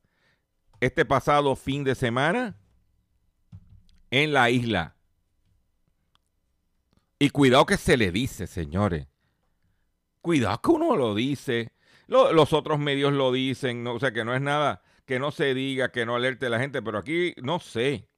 este 0.81 1.05
pasado 1.05 1.55
fin 1.55 1.85
de 1.85 1.95
semana 1.95 2.57
en 4.11 4.33
la 4.33 4.49
isla. 4.49 4.97
Y 7.17 7.29
cuidado 7.29 7.65
que 7.65 7.77
se 7.77 7.95
le 7.95 8.11
dice, 8.11 8.47
señores. 8.47 9.07
Cuidado 10.21 10.61
que 10.61 10.71
uno 10.71 10.97
lo 10.97 11.15
dice. 11.15 11.71
los 12.07 12.51
otros 12.51 12.79
medios 12.79 13.13
lo 13.13 13.31
dicen. 13.31 13.85
No, 13.85 13.93
o 13.93 13.99
sea, 13.99 14.11
que 14.11 14.25
no 14.25 14.35
es 14.35 14.41
nada 14.41 14.83
que 15.05 15.17
no 15.17 15.31
se 15.31 15.53
diga, 15.53 15.91
que 15.91 16.05
no 16.05 16.15
alerte 16.15 16.47
a 16.47 16.49
la 16.49 16.59
gente. 16.59 16.81
Pero 16.81 16.97
aquí 16.97 17.33
no 17.41 17.59
sé. 17.61 18.09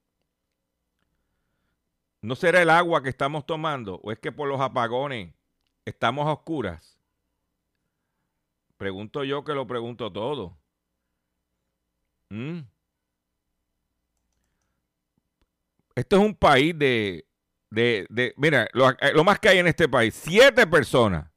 ¿No 2.22 2.36
será 2.36 2.64
el 2.64 2.72
agua 2.72 3.04
que 3.04 3.10
estamos 3.10 3.46
tomando? 3.46 4.00
¿O 4.04 4.12
es 4.12 4.18
que 4.18 4.32
por 4.32 4.50
los 4.50 4.60
apagones 4.60 5.36
estamos 5.86 6.26
a 6.26 6.32
oscuras? 6.32 6.97
Pregunto 8.78 9.24
yo 9.24 9.44
que 9.44 9.54
lo 9.54 9.66
pregunto 9.66 10.12
todo. 10.12 10.58
¿Mm? 12.30 12.60
Esto 15.96 16.18
es 16.18 16.22
un 16.22 16.36
país 16.36 16.78
de, 16.78 17.26
de, 17.72 18.06
de 18.10 18.34
mira, 18.38 18.68
lo, 18.74 18.90
eh, 18.92 19.14
lo, 19.14 19.24
más 19.24 19.40
que 19.40 19.50
hay 19.50 19.58
en 19.58 19.68
este 19.68 19.90
país, 19.90 20.14
siete 20.14 20.68
personas, 20.68 21.32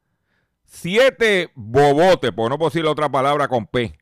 siete 0.64 1.50
bobotes, 1.54 2.30
por 2.32 2.50
no 2.50 2.58
puedo 2.58 2.68
decir 2.68 2.84
otra 2.84 3.08
palabra 3.08 3.48
con 3.48 3.66
P, 3.66 3.96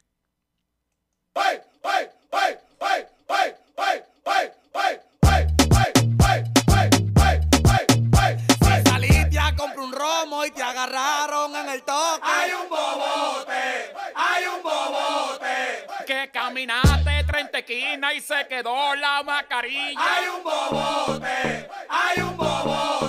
Que 16.08 16.30
caminaste 16.32 17.22
30 17.26 17.58
esquinas 17.58 18.14
y 18.14 18.22
se 18.22 18.46
quedó 18.48 18.94
la 18.94 19.22
mascarilla. 19.22 20.00
Hay 20.00 20.28
un 20.28 20.42
bobote, 20.42 21.68
hay 21.86 22.22
un 22.22 22.34
bobote. 22.34 23.07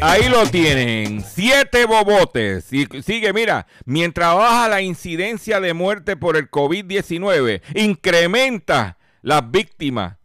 Ahí 0.02 0.30
lo 0.30 0.46
tienen, 0.46 1.22
siete 1.22 1.84
bobotes. 1.84 2.72
Y 2.72 2.86
sigue, 3.02 3.34
mira, 3.34 3.66
mientras 3.84 4.34
baja 4.34 4.66
la 4.68 4.80
incidencia 4.80 5.60
de 5.60 5.74
muerte 5.74 6.16
por 6.16 6.38
el 6.38 6.50
COVID-19, 6.50 7.60
incrementa 7.74 8.96
las 9.20 9.50
víctimas 9.50 10.16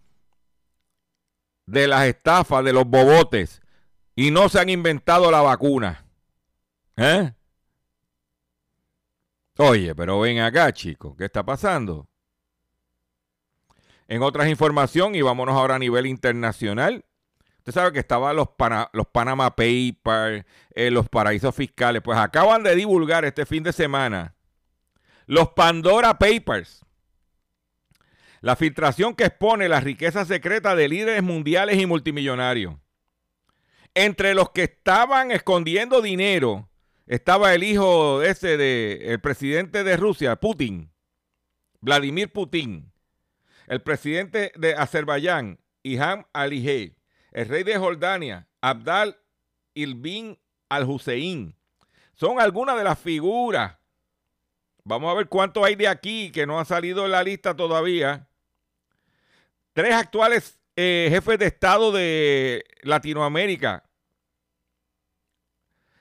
de 1.65 1.87
las 1.87 2.05
estafas 2.05 2.63
de 2.63 2.71
los 2.71 2.85
bobotes 2.85 3.61
y 4.15 4.31
no 4.31 4.47
se 4.47 4.61
han 4.61 4.69
inventado 4.69 5.29
la 5.29 5.41
vacuna. 5.41 6.05
¿Eh? 6.95 7.33
Oye, 9.57 9.93
pero 9.93 10.21
ven 10.21 10.39
acá, 10.39 10.71
chicos, 10.71 11.15
¿qué 11.17 11.25
está 11.25 11.43
pasando? 11.43 12.07
En 14.07 14.21
otras 14.21 14.47
información, 14.47 15.15
y 15.15 15.21
vámonos 15.21 15.55
ahora 15.55 15.75
a 15.75 15.79
nivel 15.79 16.05
internacional, 16.05 17.03
Usted 17.65 17.81
sabe 17.81 17.93
que 17.93 17.99
estaban 17.99 18.35
los, 18.35 18.49
los 18.93 19.07
Panama 19.07 19.55
Papers, 19.55 20.45
eh, 20.75 20.91
los 20.91 21.09
paraísos 21.09 21.55
fiscales. 21.55 22.03
Pues 22.03 22.15
acaban 22.15 22.61
de 22.61 22.75
divulgar 22.75 23.25
este 23.25 23.43
fin 23.47 23.63
de 23.63 23.73
semana 23.73 24.35
los 25.25 25.49
Pandora 25.49 26.19
Papers. 26.19 26.85
La 28.41 28.55
filtración 28.55 29.15
que 29.15 29.25
expone 29.25 29.67
la 29.67 29.79
riqueza 29.79 30.25
secreta 30.25 30.75
de 30.75 30.87
líderes 30.87 31.23
mundiales 31.23 31.81
y 31.81 31.87
multimillonarios. 31.87 32.75
Entre 33.95 34.35
los 34.35 34.51
que 34.51 34.65
estaban 34.65 35.31
escondiendo 35.31 36.03
dinero 36.03 36.69
estaba 37.07 37.55
el 37.55 37.63
hijo 37.63 38.21
ese 38.21 38.57
de 38.57 39.11
el 39.11 39.19
presidente 39.19 39.83
de 39.83 39.97
Rusia, 39.97 40.35
Putin, 40.35 40.91
Vladimir 41.81 42.31
Putin, 42.31 42.91
el 43.65 43.81
presidente 43.81 44.51
de 44.55 44.75
Azerbaiyán, 44.75 45.59
Ilham 45.81 46.25
Aliyev, 46.31 46.93
el 47.35 47.49
rey 47.49 47.63
de 47.63 47.77
Jordania, 47.77 48.47
Abdal 48.61 49.17
Ilbin 49.73 50.39
al-Hussein. 50.69 51.53
Son 52.13 52.39
algunas 52.39 52.77
de 52.77 52.85
las 52.85 52.97
figuras. 52.97 53.77
Vamos 54.85 55.11
a 55.11 55.15
ver 55.15 55.27
cuánto 55.27 55.65
hay 55.65 55.75
de 55.75 55.89
aquí 55.89 56.31
que 56.31 56.47
no 56.47 56.57
ha 56.61 56.63
salido 56.63 57.03
en 57.03 57.11
la 57.11 57.23
lista 57.23 57.53
todavía. 57.53 58.29
Tres 59.73 59.93
actuales 59.93 60.57
eh, 60.77 61.07
jefes 61.09 61.37
de 61.37 61.47
Estado 61.47 61.91
de 61.91 62.63
Latinoamérica. 62.83 63.83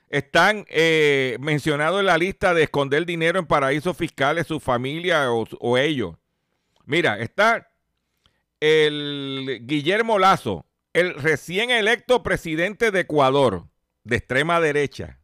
están 0.07 0.65
eh, 0.69 1.35
mencionados 1.41 1.99
en 1.99 2.05
la 2.05 2.17
lista 2.17 2.53
de 2.53 2.63
esconder 2.63 3.05
dinero 3.05 3.39
en 3.39 3.45
paraísos 3.45 3.97
fiscales, 3.97 4.47
su 4.47 4.61
familia 4.61 5.29
o, 5.33 5.45
o 5.59 5.77
ellos. 5.77 6.15
Mira, 6.85 7.19
está 7.19 7.69
el 8.61 9.59
Guillermo 9.63 10.17
Lazo, 10.17 10.65
el 10.95 11.13
recién 11.13 11.71
electo 11.71 12.23
presidente 12.23 12.89
de 12.89 13.01
Ecuador, 13.01 13.67
de 14.05 14.15
extrema 14.15 14.61
derecha. 14.61 15.19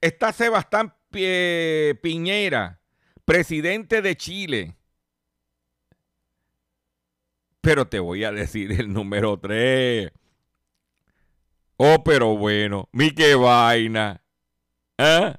Está 0.00 0.32
Sebastián 0.32 0.94
Piñera, 1.10 2.80
presidente 3.26 4.00
de 4.00 4.16
Chile. 4.16 4.76
Pero 7.60 7.86
te 7.86 7.98
voy 7.98 8.24
a 8.24 8.32
decir 8.32 8.72
el 8.80 8.90
número 8.94 9.38
3. 9.38 10.10
Oh, 11.76 12.02
pero 12.02 12.34
bueno, 12.34 12.88
mi 12.92 13.10
qué 13.10 13.34
vaina. 13.34 14.22
¿Eh? 14.96 15.34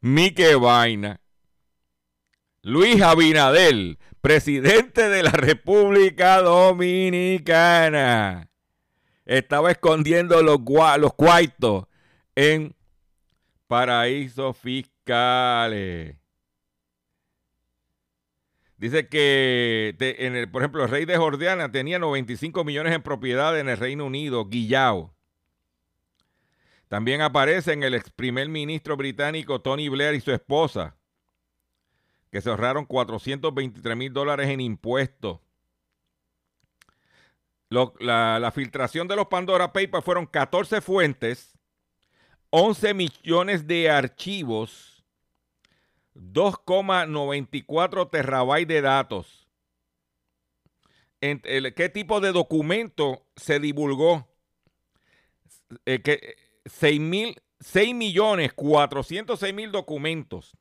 Mi 0.00 0.30
qué 0.30 0.54
vaina. 0.54 1.20
Luis 2.62 3.02
Abinadel, 3.02 3.98
presidente 4.24 5.08
de 5.10 5.22
la 5.22 5.30
República 5.32 6.40
Dominicana. 6.40 8.48
Estaba 9.26 9.70
escondiendo 9.70 10.42
los, 10.42 10.60
cuartos 11.12 11.84
en 12.34 12.74
paraísos 13.66 14.56
fiscales. 14.56 16.16
Dice 18.78 19.08
que, 19.08 19.94
en 20.00 20.36
el, 20.36 20.50
por 20.50 20.62
ejemplo, 20.62 20.84
el 20.84 20.90
rey 20.90 21.04
de 21.04 21.18
Jordania 21.18 21.70
tenía 21.70 21.98
95 21.98 22.64
millones 22.64 22.94
en 22.94 23.02
propiedad 23.02 23.60
en 23.60 23.68
el 23.68 23.76
Reino 23.76 24.06
Unido, 24.06 24.46
Guillao. 24.46 25.14
También 26.88 27.20
aparecen 27.20 27.82
el 27.82 27.92
ex 27.92 28.08
primer 28.08 28.48
ministro 28.48 28.96
británico 28.96 29.60
Tony 29.60 29.90
Blair 29.90 30.14
y 30.14 30.22
su 30.22 30.32
esposa, 30.32 30.96
que 32.34 32.40
se 32.40 32.50
ahorraron 32.50 32.84
423 32.84 33.96
mil 33.96 34.12
dólares 34.12 34.48
en 34.48 34.60
impuestos. 34.60 35.38
Lo- 37.70 37.94
la, 38.00 38.40
la 38.40 38.50
filtración 38.50 39.06
de 39.06 39.14
los 39.14 39.28
Pandora 39.28 39.72
Papers 39.72 40.04
fueron 40.04 40.26
14 40.26 40.80
fuentes, 40.80 41.56
11 42.50 42.92
millones 42.92 43.68
de 43.68 43.88
archivos, 43.88 45.04
2,94 46.16 48.10
terabytes 48.10 48.66
de 48.66 48.80
datos. 48.80 49.48
En- 51.20 51.40
el- 51.44 51.72
¿Qué 51.72 51.88
tipo 51.88 52.18
de 52.20 52.32
documento 52.32 53.28
se 53.36 53.60
divulgó? 53.60 54.26
Eh, 55.86 56.02
que, 56.02 56.34
6, 56.64 56.98
mil, 56.98 57.40
6 57.60 57.94
millones 57.94 58.52
406 58.54 59.54
mil 59.54 59.70
documentos. 59.70 60.56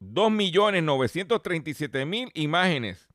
2.937.000 0.00 2.30
imágenes, 2.34 3.08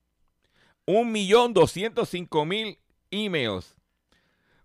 1.205.000 0.85 2.77
emails, 3.11 3.75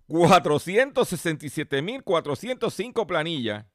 467.405 0.09 3.07
planillas 3.07 3.67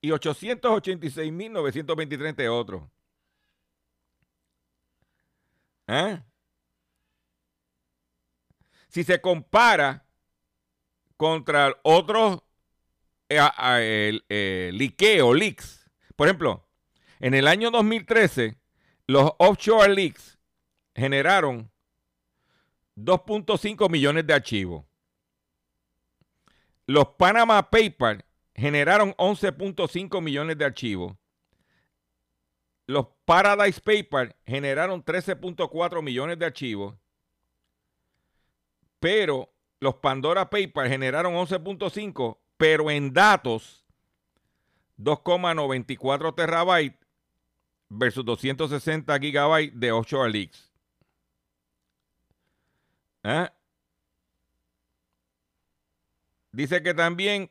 y 0.00 0.08
886.923 0.10 2.28
entre 2.28 2.48
otros. 2.48 2.84
¿Eh? 5.88 6.22
Si 8.88 9.02
se 9.04 9.20
compara 9.20 10.06
contra 11.16 11.76
otros 11.82 12.40
eh, 13.28 14.20
eh, 14.28 14.70
liqueo, 14.72 15.34
leaks, 15.34 15.90
por 16.16 16.28
ejemplo, 16.28 16.64
en 17.22 17.34
el 17.34 17.46
año 17.46 17.70
2013, 17.70 18.56
los 19.06 19.30
offshore 19.38 19.94
leaks 19.94 20.40
generaron 20.92 21.70
2.5 22.96 23.88
millones 23.88 24.26
de 24.26 24.34
archivos. 24.34 24.84
Los 26.84 27.06
Panama 27.10 27.70
Papers 27.70 28.24
generaron 28.56 29.12
11.5 29.12 30.20
millones 30.20 30.58
de 30.58 30.64
archivos. 30.64 31.16
Los 32.88 33.06
Paradise 33.24 33.80
Papers 33.80 34.34
generaron 34.44 35.04
13.4 35.04 36.02
millones 36.02 36.40
de 36.40 36.44
archivos. 36.44 36.96
Pero 38.98 39.54
los 39.78 39.94
Pandora 39.94 40.50
Papers 40.50 40.90
generaron 40.90 41.34
11.5, 41.34 42.38
pero 42.56 42.90
en 42.90 43.12
datos 43.12 43.86
2,94 44.98 46.34
terabytes 46.34 47.01
versus 47.92 48.24
260 48.24 49.18
gigabytes 49.18 49.78
de 49.78 49.92
offshore 49.92 50.30
leaks. 50.30 50.72
¿Ah? 53.22 53.52
Dice 56.52 56.82
que 56.82 56.92
también 56.92 57.50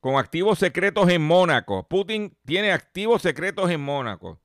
con 0.00 0.16
activos 0.16 0.58
secretos 0.58 1.08
en 1.10 1.22
Mónaco. 1.22 1.86
Putin 1.86 2.36
tiene 2.44 2.72
activos 2.72 3.22
secretos 3.22 3.70
en 3.70 3.80
Mónaco. 3.80 4.40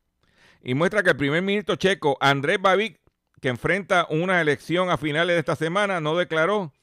Y 0.62 0.74
muestra 0.74 1.02
que 1.02 1.12
el 1.12 1.18
primer 1.18 1.42
ministro 1.42 1.76
checo, 1.76 2.18
Andrés 2.20 2.62
Babic, 2.62 3.00
que 3.42 3.50
enfrenta 3.50 4.08
una 4.10 4.42
elección 4.42 4.90
a 4.90 4.98
finales 4.98 5.36
de 5.36 5.40
esta 5.40 5.56
semana, 5.56 6.02
no 6.02 6.16
declaró 6.18 6.74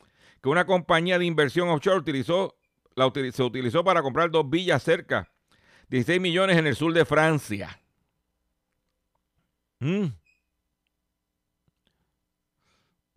que 0.42 0.48
una 0.48 0.64
compañía 0.64 1.18
de 1.18 1.24
inversión 1.24 1.68
offshore 1.68 1.98
utilizó, 1.98 2.56
la 2.94 3.10
se 3.32 3.42
utilizó 3.42 3.84
para 3.84 4.02
comprar 4.02 4.30
dos 4.30 4.48
villas 4.48 4.82
cerca, 4.82 5.30
16 5.88 6.20
millones 6.20 6.56
en 6.56 6.66
el 6.66 6.76
sur 6.76 6.92
de 6.92 7.04
Francia. 7.04 7.81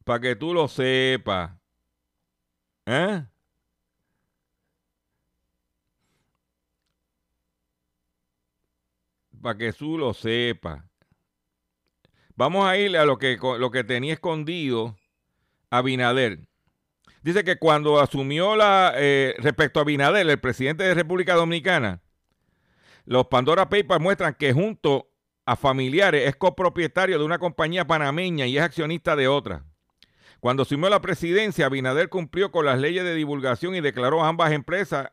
Para 0.03 0.19
que 0.19 0.35
tú 0.35 0.53
lo 0.53 0.67
sepas. 0.67 1.51
¿Eh? 2.85 3.23
Para 9.41 9.57
que 9.57 9.73
tú 9.73 9.97
lo 9.97 10.13
sepas. 10.13 10.83
Vamos 12.35 12.65
a 12.67 12.77
ir 12.77 12.97
a 12.97 13.05
lo 13.05 13.17
que, 13.17 13.37
lo 13.37 13.71
que 13.71 13.83
tenía 13.83 14.13
escondido 14.13 14.97
Abinader. 15.69 16.39
Dice 17.21 17.43
que 17.43 17.57
cuando 17.57 17.99
asumió 17.99 18.55
la. 18.55 18.93
eh, 18.95 19.35
respecto 19.37 19.79
a 19.79 19.83
Abinader, 19.83 20.27
el 20.27 20.39
presidente 20.39 20.83
de 20.83 20.93
República 20.93 21.35
Dominicana, 21.35 22.01
los 23.05 23.27
Pandora 23.27 23.69
Papers 23.69 24.01
muestran 24.01 24.35
que 24.35 24.53
junto 24.53 25.14
a 25.45 25.55
familiares 25.55 26.27
es 26.27 26.35
copropietario 26.35 27.19
de 27.19 27.25
una 27.25 27.39
compañía 27.39 27.85
panameña 27.85 28.45
y 28.47 28.57
es 28.57 28.63
accionista 28.63 29.15
de 29.15 29.27
otra. 29.27 29.63
Cuando 30.39 30.63
asumió 30.63 30.89
la 30.89 31.01
presidencia, 31.01 31.65
Abinader 31.65 32.09
cumplió 32.09 32.51
con 32.51 32.65
las 32.65 32.79
leyes 32.79 33.03
de 33.03 33.15
divulgación 33.15 33.75
y 33.75 33.81
declaró 33.81 34.23
a 34.23 34.27
ambas 34.27 34.51
empresas, 34.51 35.11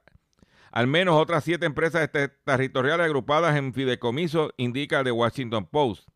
al 0.70 0.86
menos 0.86 1.16
otras 1.16 1.44
siete 1.44 1.66
empresas 1.66 2.02
este- 2.02 2.28
territoriales 2.28 3.06
agrupadas 3.06 3.56
en 3.56 3.72
fideicomiso, 3.72 4.52
indica 4.56 5.04
The 5.04 5.12
Washington 5.12 5.66
Post. 5.66 6.08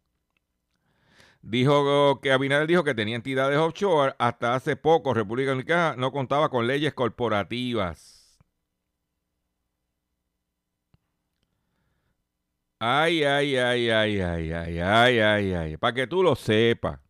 Dijo 1.42 2.20
que 2.20 2.32
Abinader 2.32 2.66
dijo 2.66 2.82
que 2.82 2.94
tenía 2.94 3.14
entidades 3.14 3.56
offshore. 3.56 4.14
Hasta 4.18 4.54
hace 4.54 4.74
poco, 4.74 5.14
República 5.14 5.50
Dominicana 5.50 5.94
no 5.96 6.10
contaba 6.10 6.48
con 6.48 6.66
leyes 6.66 6.92
corporativas. 6.92 8.15
Ay, 12.78 13.24
ay, 13.24 13.56
ay, 13.56 13.90
ay, 13.90 14.20
ay, 14.20 14.52
ay, 14.52 14.80
ay, 14.80 15.18
ay, 15.20 15.52
ay. 15.54 15.76
Para 15.78 15.94
que 15.94 16.06
tú 16.06 16.22
lo 16.22 16.34
sepas. 16.36 17.00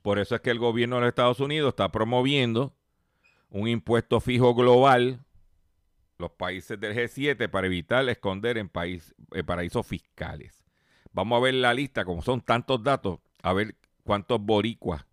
Por 0.00 0.18
eso 0.18 0.34
es 0.34 0.40
que 0.40 0.50
el 0.50 0.58
gobierno 0.58 0.96
de 0.96 1.02
los 1.02 1.08
Estados 1.08 1.40
Unidos 1.40 1.70
está 1.70 1.90
promoviendo 1.90 2.74
un 3.50 3.68
impuesto 3.68 4.20
fijo 4.20 4.54
global, 4.54 5.24
los 6.18 6.30
países 6.32 6.78
del 6.80 6.94
G7, 6.94 7.48
para 7.50 7.66
evitar 7.66 8.08
esconder 8.08 8.58
en 8.58 8.68
país, 8.68 9.14
en 9.32 9.44
paraísos 9.44 9.86
fiscales. 9.86 10.64
Vamos 11.12 11.36
a 11.36 11.40
ver 11.40 11.54
la 11.54 11.74
lista, 11.74 12.04
como 12.04 12.22
son 12.22 12.40
tantos 12.40 12.82
datos, 12.82 13.20
a 13.42 13.52
ver 13.52 13.76
cuántos 14.02 14.40
boricuas 14.40 15.06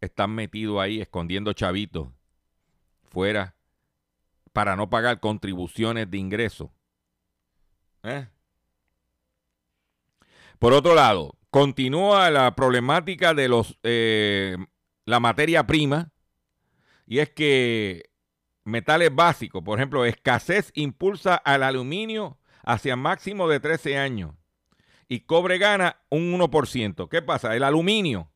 están 0.00 0.30
metidos 0.30 0.80
ahí 0.80 1.00
escondiendo 1.00 1.52
chavitos 1.52 2.08
fuera 3.08 3.56
para 4.52 4.76
no 4.76 4.88
pagar 4.90 5.20
contribuciones 5.20 6.10
de 6.10 6.18
ingreso. 6.18 6.72
¿Eh? 8.06 8.28
Por 10.58 10.72
otro 10.72 10.94
lado, 10.94 11.36
continúa 11.50 12.30
la 12.30 12.54
problemática 12.54 13.34
de 13.34 13.48
los 13.48 13.78
eh, 13.82 14.56
la 15.04 15.20
materia 15.20 15.66
prima 15.66 16.12
y 17.06 17.18
es 17.18 17.30
que 17.30 18.10
metales 18.64 19.14
básicos, 19.14 19.62
por 19.62 19.78
ejemplo, 19.78 20.04
escasez 20.04 20.72
impulsa 20.74 21.36
al 21.36 21.62
aluminio 21.62 22.38
hacia 22.64 22.96
máximo 22.96 23.48
de 23.48 23.60
13 23.60 23.98
años 23.98 24.34
y 25.08 25.20
cobre 25.20 25.58
gana 25.58 26.00
un 26.10 26.32
1%. 26.32 27.08
¿Qué 27.08 27.22
pasa? 27.22 27.54
El 27.54 27.62
aluminio, 27.62 28.30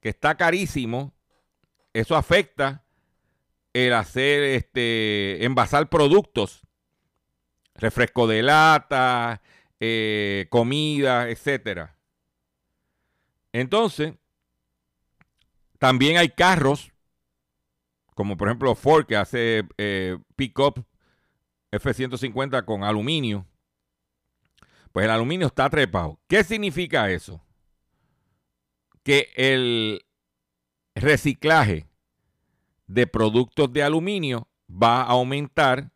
que 0.00 0.08
está 0.08 0.36
carísimo, 0.36 1.14
eso 1.92 2.16
afecta 2.16 2.84
el 3.74 3.92
hacer, 3.92 4.42
este, 4.42 5.44
envasar 5.44 5.88
productos, 5.88 6.62
refresco 7.82 8.28
de 8.28 8.42
lata, 8.42 9.42
eh, 9.80 10.46
comida, 10.50 11.28
etcétera. 11.28 11.98
Entonces, 13.52 14.14
también 15.78 16.16
hay 16.16 16.28
carros, 16.28 16.92
como 18.14 18.36
por 18.36 18.46
ejemplo 18.48 18.74
Ford, 18.76 19.04
que 19.04 19.16
hace 19.16 19.64
eh, 19.78 20.16
pick-up 20.36 20.86
F-150 21.72 22.64
con 22.64 22.84
aluminio. 22.84 23.46
Pues 24.92 25.04
el 25.04 25.10
aluminio 25.10 25.48
está 25.48 25.68
trepado. 25.68 26.20
¿Qué 26.28 26.44
significa 26.44 27.10
eso? 27.10 27.44
Que 29.02 29.32
el 29.34 30.06
reciclaje 30.94 31.88
de 32.86 33.08
productos 33.08 33.72
de 33.72 33.82
aluminio 33.82 34.46
va 34.70 35.02
a 35.02 35.06
aumentar 35.06 35.90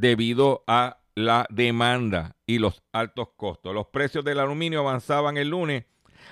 debido 0.00 0.64
a 0.66 1.00
la 1.14 1.46
demanda 1.50 2.36
y 2.46 2.58
los 2.58 2.82
altos 2.92 3.30
costos. 3.36 3.74
Los 3.74 3.88
precios 3.88 4.24
del 4.24 4.38
aluminio 4.38 4.80
avanzaban 4.80 5.36
el 5.36 5.48
lunes 5.48 5.84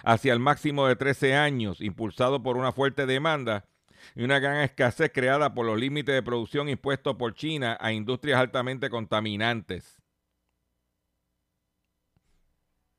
hacia 0.04 0.32
el 0.32 0.38
máximo 0.38 0.86
de 0.86 0.96
13 0.96 1.34
años, 1.34 1.80
impulsado 1.80 2.42
por 2.42 2.56
una 2.56 2.72
fuerte 2.72 3.06
demanda 3.06 3.68
y 4.14 4.22
una 4.22 4.38
gran 4.38 4.58
escasez 4.58 5.10
creada 5.12 5.54
por 5.54 5.66
los 5.66 5.78
límites 5.78 6.14
de 6.14 6.22
producción 6.22 6.68
impuestos 6.68 7.16
por 7.16 7.34
China 7.34 7.76
a 7.80 7.92
industrias 7.92 8.38
altamente 8.38 8.88
contaminantes. 8.88 10.00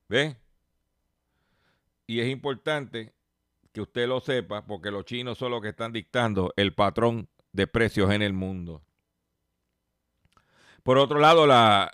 ¿Ve? 0.10 0.36
Y 2.08 2.20
es 2.20 2.28
importante 2.28 3.14
que 3.72 3.82
usted 3.82 4.08
lo 4.08 4.20
sepa 4.20 4.66
porque 4.66 4.92
los 4.92 5.06
chinos 5.06 5.38
son 5.38 5.52
los 5.52 5.62
que 5.62 5.70
están 5.70 5.94
dictando 5.94 6.54
el 6.58 6.74
patrón 6.74 7.30
de 7.54 7.68
precios 7.68 8.12
en 8.12 8.22
el 8.22 8.34
mundo. 8.34 8.87
Por 10.88 10.98
otro 11.00 11.20
lado, 11.20 11.46
la 11.46 11.92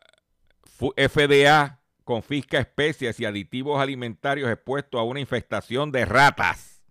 FDA 0.78 1.80
confisca 2.04 2.60
especies 2.60 3.20
y 3.20 3.26
aditivos 3.26 3.82
alimentarios 3.82 4.52
expuestos 4.52 5.00
a 5.00 5.04
una 5.04 5.20
infestación 5.20 5.92
de 5.92 6.06
ratas. 6.06 6.84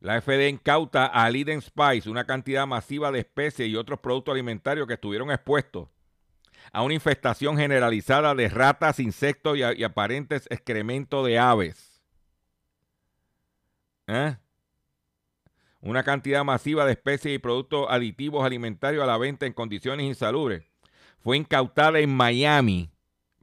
La 0.00 0.20
FDA 0.20 0.48
incauta 0.48 1.06
a 1.06 1.30
Liden 1.30 1.62
Spice 1.62 2.10
una 2.10 2.26
cantidad 2.26 2.66
masiva 2.66 3.12
de 3.12 3.20
especies 3.20 3.68
y 3.68 3.76
otros 3.76 4.00
productos 4.00 4.32
alimentarios 4.32 4.88
que 4.88 4.94
estuvieron 4.94 5.30
expuestos 5.30 5.90
a 6.72 6.82
una 6.82 6.94
infestación 6.94 7.56
generalizada 7.56 8.34
de 8.34 8.48
ratas, 8.48 8.98
insectos 8.98 9.56
y, 9.56 9.84
aparentes 9.84 10.48
excrementos 10.50 11.24
de 11.24 11.38
aves. 11.38 12.02
¿Eh? 14.08 14.36
Una 15.86 16.02
cantidad 16.02 16.42
masiva 16.42 16.84
de 16.84 16.90
especies 16.90 17.36
y 17.36 17.38
productos 17.38 17.86
aditivos 17.88 18.44
alimentarios 18.44 19.04
a 19.04 19.06
la 19.06 19.18
venta 19.18 19.46
en 19.46 19.52
condiciones 19.52 20.04
insalubres 20.04 20.64
fue 21.20 21.36
incautada 21.36 22.00
en 22.00 22.12
Miami 22.12 22.90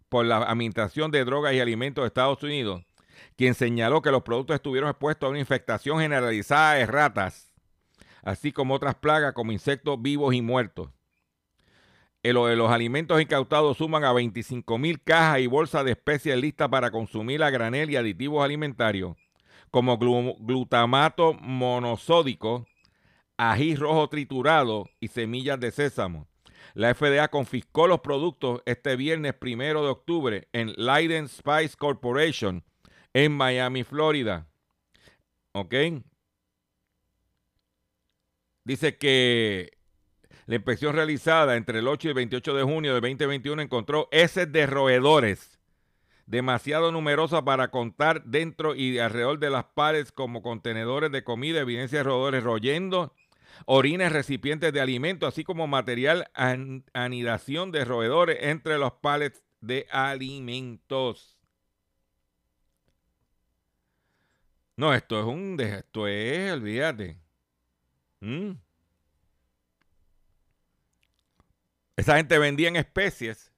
por 0.10 0.26
la 0.26 0.40
Administración 0.40 1.10
de 1.10 1.24
Drogas 1.24 1.54
y 1.54 1.62
Alimentos 1.62 2.04
de 2.04 2.08
Estados 2.08 2.44
Unidos, 2.44 2.84
quien 3.38 3.54
señaló 3.54 4.02
que 4.02 4.12
los 4.12 4.24
productos 4.24 4.56
estuvieron 4.56 4.90
expuestos 4.90 5.26
a 5.26 5.30
una 5.30 5.40
infectación 5.40 6.02
generalizada 6.02 6.74
de 6.74 6.86
ratas, 6.86 7.54
así 8.24 8.52
como 8.52 8.74
otras 8.74 8.96
plagas 8.96 9.32
como 9.32 9.54
insectos 9.54 10.02
vivos 10.02 10.36
y 10.36 10.42
muertos. 10.42 10.90
los 12.24 12.72
alimentos 12.72 13.22
incautados 13.22 13.78
suman 13.78 14.04
a 14.04 14.12
25 14.12 14.78
mil 14.78 15.02
cajas 15.02 15.40
y 15.40 15.48
bolsas 15.48 15.86
de 15.86 15.92
especies 15.92 16.36
listas 16.36 16.68
para 16.68 16.92
consumir 16.92 17.42
a 17.42 17.50
granel 17.50 17.90
y 17.90 17.96
aditivos 17.96 18.44
alimentarios, 18.44 19.16
como 19.74 19.98
glutamato 19.98 21.34
monosódico, 21.34 22.68
ají 23.38 23.76
rojo 23.76 24.08
triturado 24.08 24.88
y 25.00 25.08
semillas 25.08 25.60
de 25.60 25.72
sésamo. 25.72 26.28
La 26.76 26.94
FDA 26.94 27.28
confiscó 27.30 27.88
los 27.88 28.02
productos 28.02 28.62
este 28.68 28.96
viernes 28.96 29.34
primero 29.34 29.82
de 29.82 29.90
octubre 29.90 30.48
en 30.54 30.74
Leiden 30.78 31.28
Spice 31.28 31.76
Corporation 31.76 32.64
en 33.14 33.32
Miami, 33.32 33.84
Florida. 33.84 34.48
¿Ok? 35.54 35.74
Dice 38.66 38.96
que 39.00 39.72
la 40.46 40.54
inspección 40.54 40.94
realizada 40.96 41.56
entre 41.56 41.80
el 41.80 41.88
8 41.88 42.10
y 42.10 42.10
el 42.10 42.16
28 42.16 42.54
de 42.54 42.64
junio 42.64 42.94
de 42.94 43.02
2021 43.02 43.64
encontró 43.64 44.08
heces 44.12 44.52
de 44.52 44.68
roedores 44.68 45.53
demasiado 46.26 46.92
numerosa 46.92 47.44
para 47.44 47.70
contar 47.70 48.24
dentro 48.24 48.76
y 48.76 49.00
alrededor 49.00 49.40
de 49.40 49.50
las 49.50 49.66
paredes 49.66 50.12
como 50.12 50.42
contenedores 50.42 51.12
de 51.12 51.24
comida, 51.24 51.60
evidencia 51.60 52.00
de 52.00 52.04
roedores 52.04 52.44
royendo, 52.44 53.14
orines, 53.66 54.12
recipientes 54.12 54.74
de 54.74 54.82
alimentos, 54.82 55.28
así 55.28 55.44
como 55.44 55.68
material 55.68 56.30
anidación 56.94 57.72
de 57.72 57.86
roedores 57.86 58.38
entre 58.42 58.78
los 58.78 58.94
palets 58.94 59.44
de 59.62 59.88
alimentos. 59.92 61.38
No, 64.76 64.94
esto 64.94 65.20
es 65.20 65.26
un... 65.26 65.60
Esto 65.60 66.08
es, 66.08 66.52
olvídate. 66.52 67.20
¿Mm? 68.22 68.54
Esa 71.96 72.18
gente 72.18 72.40
vendía 72.40 72.70
en 72.70 72.76
especies 72.76 73.52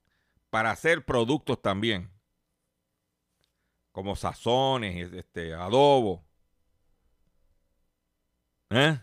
para 0.50 0.72
hacer 0.72 1.06
productos 1.06 1.62
también 1.62 2.15
como 3.96 4.14
sazones, 4.18 5.14
este, 5.14 5.54
adobo. 5.54 6.26
¿Eh? 8.70 9.00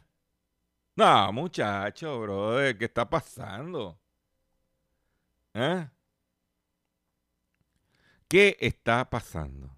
No, 0.97 1.33
muchacho, 1.33 2.21
brother, 2.21 2.77
¿qué 2.77 2.85
está 2.87 3.09
pasando? 3.09 3.99
¿Eh? 5.55 5.89
¿Qué 8.29 8.57
está 8.61 9.09
pasando? 9.09 9.75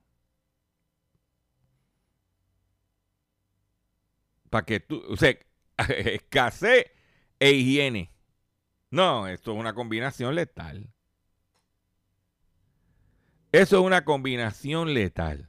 Para 4.51 4.65
que 4.67 4.81
tú, 4.81 5.01
o 5.09 5.17
sea, 5.17 5.37
escasez 5.89 6.87
e 7.39 7.53
higiene. 7.53 8.11
No, 8.91 9.29
esto 9.29 9.53
es 9.53 9.59
una 9.59 9.75
combinación 9.75 10.35
letal. 10.35 10.93
Eso 13.55 13.79
es 13.79 13.85
una 13.85 14.05
combinación 14.05 14.95
letal. 14.95 15.49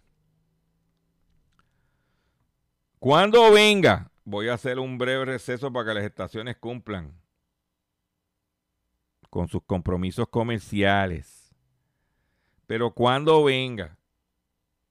Cuando 2.99 3.51
venga, 3.51 4.11
voy 4.23 4.49
a 4.49 4.53
hacer 4.53 4.77
un 4.77 4.99
breve 4.99 5.25
receso 5.25 5.73
para 5.73 5.87
que 5.87 5.93
las 5.95 6.03
estaciones 6.03 6.55
cumplan 6.57 7.19
con 9.31 9.47
sus 9.47 9.63
compromisos 9.63 10.27
comerciales. 10.27 11.55
Pero 12.67 12.93
cuando 12.93 13.43
venga, 13.43 13.97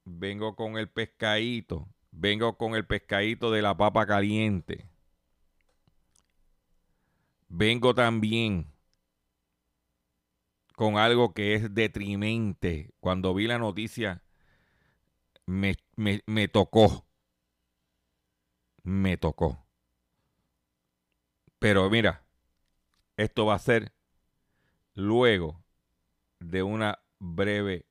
vengo 0.04 0.56
con 0.56 0.76
el 0.76 0.88
pescadito, 0.88 1.86
vengo 2.10 2.58
con 2.58 2.74
el 2.74 2.84
pescadito 2.84 3.52
de 3.52 3.62
la 3.62 3.76
papa 3.76 4.06
caliente. 4.06 4.90
Vengo 7.46 7.94
también 7.94 8.73
con 10.74 10.98
algo 10.98 11.32
que 11.34 11.54
es 11.54 11.74
detrimente. 11.74 12.90
Cuando 13.00 13.34
vi 13.34 13.46
la 13.46 13.58
noticia, 13.58 14.22
me, 15.46 15.76
me, 15.96 16.48
tocó. 16.48 17.06
Me 18.82 19.16
tocó. 19.16 19.66
Pero 21.58 21.88
mira, 21.88 22.24
esto 23.16 23.46
va 23.46 23.54
a 23.54 23.58
ser 23.58 23.92
luego 24.94 25.64
de 26.40 26.62
una 26.62 26.98
breve 27.18 27.86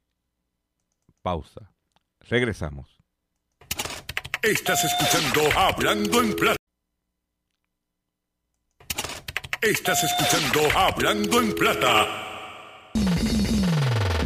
pausa. 1.21 1.73
Regresamos. 2.19 2.99
Estás 4.41 4.83
escuchando 4.83 5.57
Hablando 5.57 6.21
en 6.21 6.35
Plata. 6.35 6.57
Estás 9.61 10.03
escuchando 10.03 10.77
Hablando 10.77 11.41
en 11.41 11.55
Plata 11.55 12.32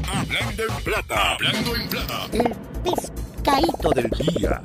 Hablando 0.10 0.63
en 0.63 0.84
plata. 0.84 1.34
Hablando 1.34 1.75
en 1.75 1.89
plata. 1.89 2.25
El 2.34 2.56
pescadito 2.84 3.89
del 3.91 4.10
día. 4.10 4.62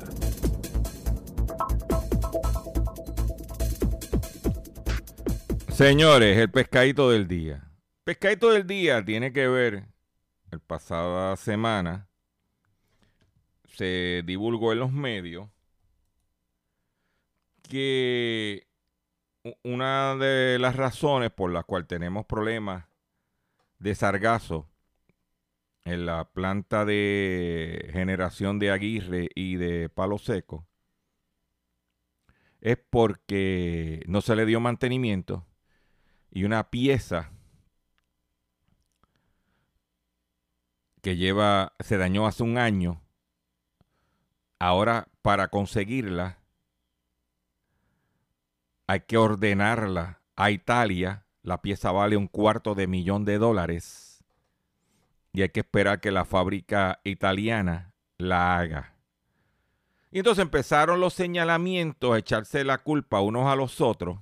Señores, 5.69 6.37
el 6.37 6.51
pescadito 6.51 7.09
del 7.09 7.27
día. 7.27 7.63
Pescadito 8.03 8.51
del 8.51 8.67
día 8.67 9.03
tiene 9.03 9.31
que 9.31 9.47
ver, 9.47 9.85
el 10.51 10.59
pasada 10.59 11.35
semana 11.37 12.09
se 13.73 14.21
divulgó 14.25 14.73
en 14.73 14.79
los 14.79 14.91
medios 14.91 15.49
que 17.69 18.67
una 19.63 20.15
de 20.15 20.59
las 20.59 20.75
razones 20.75 21.31
por 21.31 21.51
las 21.51 21.65
cuales 21.65 21.87
tenemos 21.87 22.25
problemas 22.25 22.85
de 23.83 23.95
sargazo 23.95 24.69
en 25.83 26.05
la 26.05 26.31
planta 26.31 26.85
de 26.85 27.89
generación 27.91 28.57
de 28.57 28.71
Aguirre 28.71 29.29
y 29.35 29.57
de 29.57 29.89
Palo 29.89 30.17
Seco 30.17 30.65
es 32.61 32.77
porque 32.77 34.01
no 34.07 34.21
se 34.21 34.37
le 34.37 34.45
dio 34.45 34.61
mantenimiento 34.61 35.45
y 36.31 36.45
una 36.45 36.69
pieza 36.69 37.33
que 41.01 41.17
lleva, 41.17 41.73
se 41.81 41.97
dañó 41.97 42.25
hace 42.25 42.43
un 42.43 42.57
año, 42.57 43.01
ahora 44.59 45.09
para 45.21 45.49
conseguirla 45.49 46.39
hay 48.87 49.01
que 49.01 49.17
ordenarla 49.17 50.21
a 50.37 50.51
Italia, 50.51 51.22
la 51.43 51.61
pieza 51.61 51.91
vale 51.91 52.17
un 52.17 52.27
cuarto 52.27 52.73
de 52.73 52.87
millón 52.87 53.25
de 53.25 53.37
dólares 53.37 54.23
y 55.33 55.41
hay 55.41 55.49
que 55.49 55.59
esperar 55.61 55.99
que 55.99 56.11
la 56.11 56.25
fábrica 56.25 56.99
italiana 57.03 57.93
la 58.17 58.57
haga. 58.57 58.95
Y 60.11 60.19
entonces 60.19 60.43
empezaron 60.43 60.99
los 60.99 61.13
señalamientos 61.13 62.13
a 62.13 62.19
echarse 62.19 62.63
la 62.63 62.77
culpa 62.77 63.19
unos 63.19 63.47
a 63.47 63.55
los 63.55 63.81
otros 63.81 64.19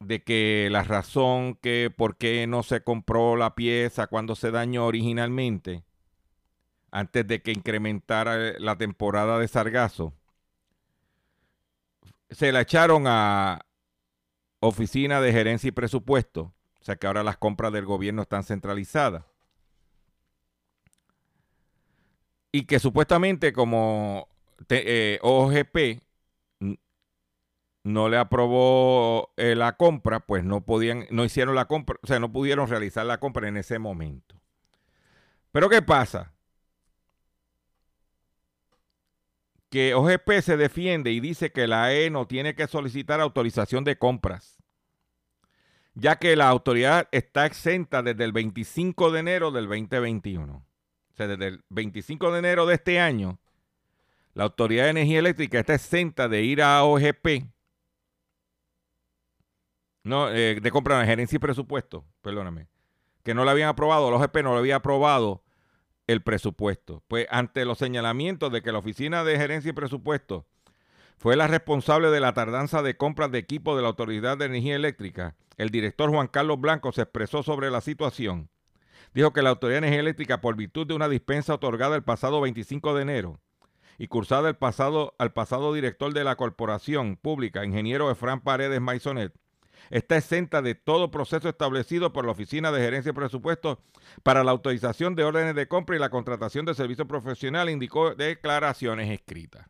de 0.00 0.22
que 0.22 0.68
la 0.70 0.84
razón 0.84 1.56
que 1.56 1.92
por 1.94 2.16
qué 2.16 2.46
no 2.46 2.62
se 2.62 2.82
compró 2.82 3.36
la 3.36 3.54
pieza 3.54 4.06
cuando 4.06 4.36
se 4.36 4.50
dañó 4.50 4.86
originalmente, 4.86 5.84
antes 6.90 7.26
de 7.26 7.42
que 7.42 7.52
incrementara 7.52 8.58
la 8.58 8.76
temporada 8.76 9.38
de 9.38 9.48
sargazo, 9.48 10.14
se 12.30 12.52
la 12.52 12.60
echaron 12.60 13.04
a 13.06 13.65
oficina 14.66 15.20
de 15.20 15.32
gerencia 15.32 15.68
y 15.68 15.72
presupuesto, 15.72 16.52
o 16.80 16.84
sea 16.84 16.96
que 16.96 17.06
ahora 17.06 17.22
las 17.22 17.36
compras 17.36 17.72
del 17.72 17.84
gobierno 17.84 18.22
están 18.22 18.44
centralizadas. 18.44 19.24
Y 22.52 22.64
que 22.64 22.78
supuestamente 22.78 23.52
como 23.52 24.28
eh, 24.70 25.18
OGP 25.22 26.00
no 27.86 28.08
le 28.08 28.16
aprobó 28.18 29.32
eh, 29.36 29.54
la 29.54 29.76
compra, 29.76 30.20
pues 30.20 30.42
no 30.42 30.62
podían, 30.64 31.06
no 31.10 31.24
hicieron 31.24 31.54
la 31.54 31.66
compra, 31.66 31.96
o 32.02 32.06
sea, 32.06 32.18
no 32.18 32.32
pudieron 32.32 32.68
realizar 32.68 33.06
la 33.06 33.20
compra 33.20 33.48
en 33.48 33.56
ese 33.56 33.78
momento. 33.78 34.34
Pero 35.52 35.68
¿qué 35.68 35.80
pasa? 35.82 36.32
Que 39.70 39.94
OGP 39.94 40.40
se 40.42 40.56
defiende 40.56 41.12
y 41.12 41.20
dice 41.20 41.52
que 41.52 41.68
la 41.68 41.92
E 41.94 42.10
no 42.10 42.26
tiene 42.26 42.56
que 42.56 42.66
solicitar 42.66 43.20
autorización 43.20 43.84
de 43.84 43.96
compras, 43.96 44.55
ya 45.96 46.16
que 46.16 46.36
la 46.36 46.48
autoridad 46.48 47.08
está 47.10 47.44
exenta 47.44 48.02
desde 48.02 48.22
el 48.22 48.32
25 48.32 49.10
de 49.10 49.18
enero 49.18 49.50
del 49.50 49.66
2021. 49.66 50.54
O 50.54 51.16
sea, 51.16 51.26
desde 51.26 51.48
el 51.48 51.64
25 51.70 52.30
de 52.30 52.38
enero 52.38 52.66
de 52.66 52.74
este 52.74 53.00
año, 53.00 53.40
la 54.34 54.44
Autoridad 54.44 54.84
de 54.84 54.90
Energía 54.90 55.18
Eléctrica 55.18 55.58
está 55.58 55.74
exenta 55.74 56.28
de 56.28 56.42
ir 56.42 56.62
a 56.62 56.84
OGP 56.84 57.46
no, 60.06 60.30
eh, 60.30 60.60
de 60.60 60.70
compra 60.70 61.00
de 61.00 61.06
gerencia 61.06 61.34
y 61.34 61.40
presupuesto, 61.40 62.04
perdóname. 62.22 62.68
Que 63.24 63.34
no 63.34 63.44
le 63.44 63.50
habían 63.50 63.68
aprobado, 63.68 64.08
los 64.08 64.22
OGP 64.22 64.36
no 64.44 64.52
le 64.52 64.60
había 64.60 64.76
aprobado 64.76 65.42
el 66.06 66.22
presupuesto. 66.22 67.02
Pues 67.08 67.26
ante 67.28 67.64
los 67.64 67.78
señalamientos 67.78 68.52
de 68.52 68.62
que 68.62 68.70
la 68.70 68.78
Oficina 68.78 69.24
de 69.24 69.36
Gerencia 69.36 69.70
y 69.70 69.72
Presupuesto 69.72 70.46
fue 71.16 71.34
la 71.34 71.46
responsable 71.46 72.10
de 72.10 72.20
la 72.20 72.34
tardanza 72.34 72.82
de 72.82 72.96
compras 72.96 73.30
de 73.30 73.38
equipo 73.38 73.74
de 73.74 73.82
la 73.82 73.88
Autoridad 73.88 74.36
de 74.36 74.44
Energía 74.44 74.76
Eléctrica, 74.76 75.34
el 75.56 75.70
director 75.70 76.10
Juan 76.10 76.28
Carlos 76.28 76.60
Blanco 76.60 76.92
se 76.92 77.02
expresó 77.02 77.42
sobre 77.42 77.70
la 77.70 77.80
situación. 77.80 78.50
Dijo 79.14 79.32
que 79.32 79.40
la 79.40 79.50
Autoridad 79.50 79.80
de 79.80 79.86
Energía 79.86 80.00
Eléctrica, 80.00 80.42
por 80.42 80.56
virtud 80.56 80.86
de 80.86 80.92
una 80.92 81.08
dispensa 81.08 81.54
otorgada 81.54 81.96
el 81.96 82.02
pasado 82.02 82.42
25 82.42 82.94
de 82.94 83.02
enero 83.02 83.40
y 83.96 84.08
cursada 84.08 84.50
el 84.50 84.56
pasado, 84.56 85.14
al 85.18 85.32
pasado 85.32 85.72
director 85.72 86.12
de 86.12 86.22
la 86.22 86.36
Corporación 86.36 87.16
Pública, 87.16 87.64
ingeniero 87.64 88.10
Efran 88.10 88.42
Paredes 88.42 88.82
Maisonet, 88.82 89.32
está 89.88 90.18
exenta 90.18 90.60
de 90.60 90.74
todo 90.74 91.10
proceso 91.10 91.48
establecido 91.48 92.12
por 92.12 92.26
la 92.26 92.32
Oficina 92.32 92.70
de 92.72 92.82
Gerencia 92.82 93.12
de 93.12 93.16
Presupuestos 93.16 93.78
para 94.22 94.44
la 94.44 94.50
autorización 94.50 95.14
de 95.14 95.24
órdenes 95.24 95.54
de 95.54 95.66
compra 95.66 95.96
y 95.96 95.98
la 95.98 96.10
contratación 96.10 96.66
de 96.66 96.74
servicio 96.74 97.08
profesional, 97.08 97.70
indicó 97.70 98.14
declaraciones 98.14 99.08
escritas. 99.10 99.66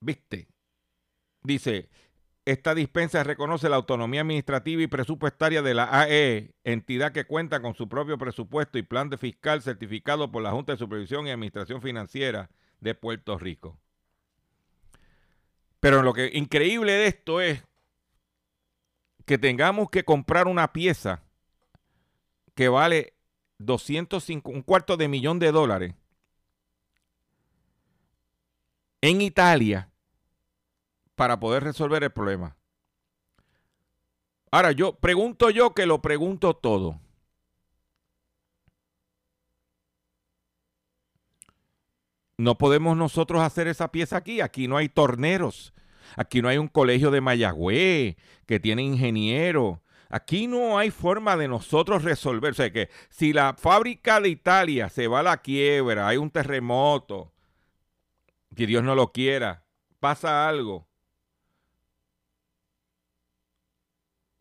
¿Viste? 0.00 0.48
Dice, 1.42 1.88
esta 2.44 2.74
dispensa 2.74 3.22
reconoce 3.22 3.68
la 3.68 3.76
autonomía 3.76 4.22
administrativa 4.22 4.82
y 4.82 4.86
presupuestaria 4.86 5.62
de 5.62 5.74
la 5.74 5.88
AE, 5.90 6.54
entidad 6.64 7.12
que 7.12 7.26
cuenta 7.26 7.60
con 7.60 7.74
su 7.74 7.88
propio 7.88 8.18
presupuesto 8.18 8.78
y 8.78 8.82
plan 8.82 9.10
de 9.10 9.18
fiscal 9.18 9.62
certificado 9.62 10.30
por 10.32 10.42
la 10.42 10.50
Junta 10.50 10.72
de 10.72 10.78
Supervisión 10.78 11.26
y 11.26 11.30
Administración 11.30 11.82
Financiera 11.82 12.50
de 12.80 12.94
Puerto 12.94 13.38
Rico. 13.38 13.78
Pero 15.80 16.02
lo 16.02 16.12
que 16.12 16.30
increíble 16.34 16.92
de 16.92 17.06
esto 17.06 17.40
es 17.40 17.62
que 19.26 19.38
tengamos 19.38 19.90
que 19.90 20.04
comprar 20.04 20.48
una 20.48 20.72
pieza 20.72 21.22
que 22.54 22.68
vale 22.68 23.14
205, 23.58 24.50
un 24.50 24.62
cuarto 24.62 24.96
de 24.96 25.08
millón 25.08 25.38
de 25.38 25.52
dólares 25.52 25.94
en 29.00 29.20
Italia 29.20 29.89
para 31.20 31.38
poder 31.38 31.62
resolver 31.62 32.02
el 32.02 32.10
problema. 32.10 32.56
Ahora 34.50 34.72
yo 34.72 34.94
pregunto 34.94 35.50
yo 35.50 35.74
que 35.74 35.84
lo 35.84 36.00
pregunto 36.00 36.56
todo. 36.56 36.98
No 42.38 42.56
podemos 42.56 42.96
nosotros 42.96 43.42
hacer 43.42 43.68
esa 43.68 43.92
pieza 43.92 44.16
aquí. 44.16 44.40
Aquí 44.40 44.66
no 44.66 44.78
hay 44.78 44.88
torneros. 44.88 45.74
Aquí 46.16 46.40
no 46.40 46.48
hay 46.48 46.56
un 46.56 46.68
colegio 46.68 47.10
de 47.10 47.20
Mayagüez 47.20 48.16
que 48.46 48.58
tiene 48.58 48.80
ingenieros. 48.80 49.78
Aquí 50.08 50.46
no 50.46 50.78
hay 50.78 50.90
forma 50.90 51.36
de 51.36 51.48
nosotros 51.48 52.02
resolver. 52.02 52.52
O 52.52 52.54
sea 52.54 52.72
que 52.72 52.88
si 53.10 53.34
la 53.34 53.52
fábrica 53.58 54.22
de 54.22 54.30
Italia 54.30 54.88
se 54.88 55.06
va 55.06 55.20
a 55.20 55.24
la 55.24 55.36
quiebra, 55.36 56.08
hay 56.08 56.16
un 56.16 56.30
terremoto, 56.30 57.34
que 58.56 58.66
Dios 58.66 58.82
no 58.82 58.94
lo 58.94 59.12
quiera, 59.12 59.66
pasa 60.00 60.48
algo. 60.48 60.89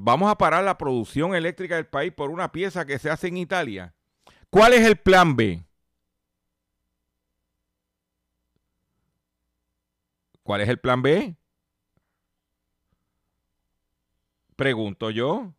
Vamos 0.02 0.32
a 0.32 0.38
parar 0.38 0.64
la 0.64 0.78
producción 0.78 1.36
eléctrica 1.36 1.76
del 1.76 1.86
país 1.86 2.14
por 2.14 2.30
una 2.30 2.54
pieza 2.54 2.86
que 2.86 2.98
se 3.00 3.10
hace 3.10 3.28
en 3.28 3.36
Italia. 3.36 3.94
¿Cuál 4.50 4.72
es 4.72 4.88
el 4.88 4.96
plan 4.96 5.36
B? 5.36 5.62
¿Cuál 10.42 10.62
es 10.62 10.70
el 10.70 10.80
plan 10.80 11.02
B? 11.02 11.36
Pregunto 14.56 15.10
yo. 15.10 15.54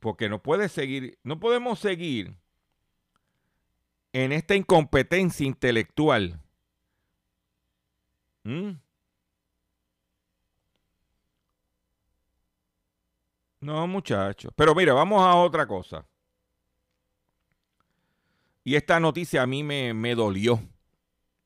Porque 0.00 0.28
no 0.28 0.42
puede 0.42 0.68
seguir, 0.68 1.16
no 1.22 1.38
podemos 1.38 1.78
seguir 1.78 2.34
en 4.12 4.32
esta 4.32 4.56
incompetencia 4.56 5.46
intelectual. 5.46 6.40
¿Mm? 8.42 8.72
No, 13.62 13.86
muchachos. 13.86 14.52
Pero 14.56 14.74
mira, 14.74 14.92
vamos 14.92 15.22
a 15.22 15.36
otra 15.36 15.66
cosa. 15.66 16.04
Y 18.64 18.74
esta 18.74 18.98
noticia 18.98 19.42
a 19.42 19.46
mí 19.46 19.62
me, 19.62 19.94
me 19.94 20.16
dolió 20.16 20.60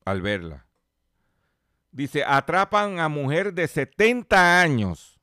al 0.03 0.21
verla. 0.23 0.65
Dice, 1.91 2.23
atrapan 2.25 2.99
a 2.99 3.07
mujer 3.07 3.53
de 3.53 3.67
70 3.67 4.59
años 4.61 5.19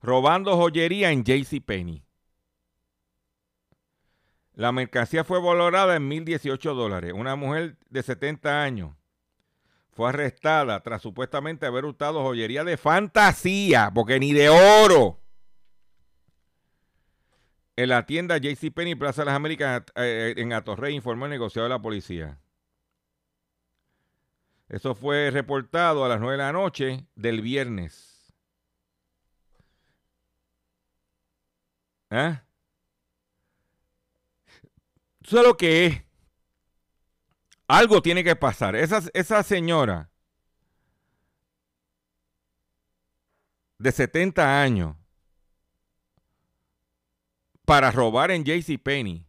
robando 0.00 0.56
joyería 0.56 1.12
en 1.12 1.24
JCPenney. 1.24 2.02
La 4.54 4.72
mercancía 4.72 5.24
fue 5.24 5.40
valorada 5.40 5.94
en 5.96 6.10
1.018 6.10 6.74
dólares. 6.74 7.12
Una 7.14 7.36
mujer 7.36 7.76
de 7.90 8.02
70 8.02 8.62
años 8.62 8.97
fue 9.98 10.10
arrestada 10.10 10.80
tras 10.80 11.02
supuestamente 11.02 11.66
haber 11.66 11.84
usado 11.84 12.22
joyería 12.22 12.62
de 12.62 12.76
fantasía, 12.76 13.90
porque 13.92 14.20
ni 14.20 14.32
de 14.32 14.48
oro. 14.48 15.18
En 17.74 17.88
la 17.88 18.06
tienda 18.06 18.38
JCPenney 18.38 18.94
Plaza 18.94 19.22
de 19.22 19.26
las 19.26 19.34
Américas 19.34 19.82
eh, 19.96 20.34
en 20.36 20.52
Atorrey 20.52 20.94
informó 20.94 21.24
el 21.24 21.32
negociado 21.32 21.64
de 21.64 21.70
la 21.70 21.82
policía. 21.82 22.38
Eso 24.68 24.94
fue 24.94 25.32
reportado 25.32 26.04
a 26.04 26.08
las 26.08 26.20
9 26.20 26.36
de 26.36 26.44
la 26.44 26.52
noche 26.52 27.04
del 27.16 27.40
viernes. 27.40 28.32
¿Ah? 32.08 32.44
Eso 35.24 35.40
es 35.40 35.44
lo 35.44 35.56
que 35.56 35.86
es. 35.86 36.07
Algo 37.68 38.02
tiene 38.02 38.24
que 38.24 38.34
pasar. 38.34 38.74
Esa, 38.74 39.02
esa 39.12 39.42
señora 39.42 40.10
de 43.78 43.92
70 43.92 44.60
años 44.60 44.96
para 47.64 47.90
robar 47.90 48.30
en 48.30 48.44
JCPenney, 48.44 49.26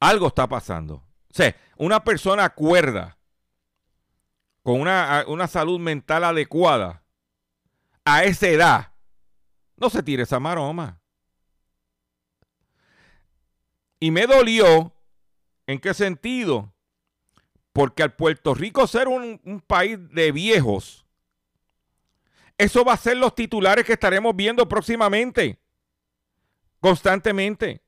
algo 0.00 0.28
está 0.28 0.46
pasando. 0.46 0.96
O 0.96 1.34
sea, 1.34 1.56
una 1.78 2.04
persona 2.04 2.50
cuerda, 2.50 3.18
con 4.62 4.80
una, 4.82 5.24
una 5.26 5.48
salud 5.48 5.80
mental 5.80 6.24
adecuada, 6.24 7.02
a 8.04 8.24
esa 8.24 8.48
edad, 8.48 8.92
no 9.76 9.88
se 9.88 10.02
tire 10.02 10.24
esa 10.24 10.38
maroma. 10.38 11.00
Y 13.98 14.10
me 14.10 14.26
dolió, 14.26 14.92
¿en 15.68 15.78
qué 15.78 15.94
sentido? 15.94 16.72
Porque 17.72 18.02
al 18.02 18.16
Puerto 18.16 18.54
Rico 18.54 18.86
ser 18.88 19.06
un, 19.06 19.62
país 19.66 19.98
de 20.10 20.32
viejos, 20.32 21.06
eso 22.56 22.84
va 22.84 22.94
a 22.94 22.96
ser 22.96 23.18
los 23.18 23.34
titulares 23.34 23.84
que 23.84 23.92
estaremos 23.92 24.34
viendo 24.34 24.66
próximamente, 24.66 25.60
constantemente. 26.80 27.82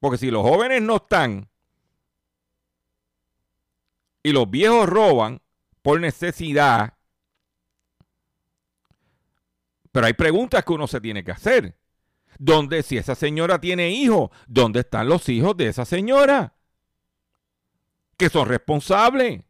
Porque 0.00 0.18
si 0.18 0.30
los 0.30 0.42
jóvenes 0.42 0.80
no 0.82 0.96
están 0.96 1.48
y 4.22 4.32
los 4.32 4.50
viejos 4.50 4.88
roban 4.88 5.40
por 5.82 6.00
necesidad, 6.00 6.94
pero 9.92 10.06
hay 10.06 10.14
preguntas 10.14 10.64
que 10.64 10.72
uno 10.72 10.86
se 10.86 11.00
tiene 11.00 11.22
que 11.22 11.32
hacer. 11.32 11.76
¿Dónde, 12.38 12.82
si 12.82 12.96
esa 12.96 13.14
señora 13.14 13.60
tiene 13.60 13.90
hijos, 13.90 14.30
dónde 14.46 14.80
están 14.80 15.08
los 15.08 15.28
hijos 15.28 15.54
de 15.58 15.68
esa 15.68 15.84
señora? 15.84 16.54
Que 18.20 18.28
son 18.28 18.46
responsables. 18.46 19.42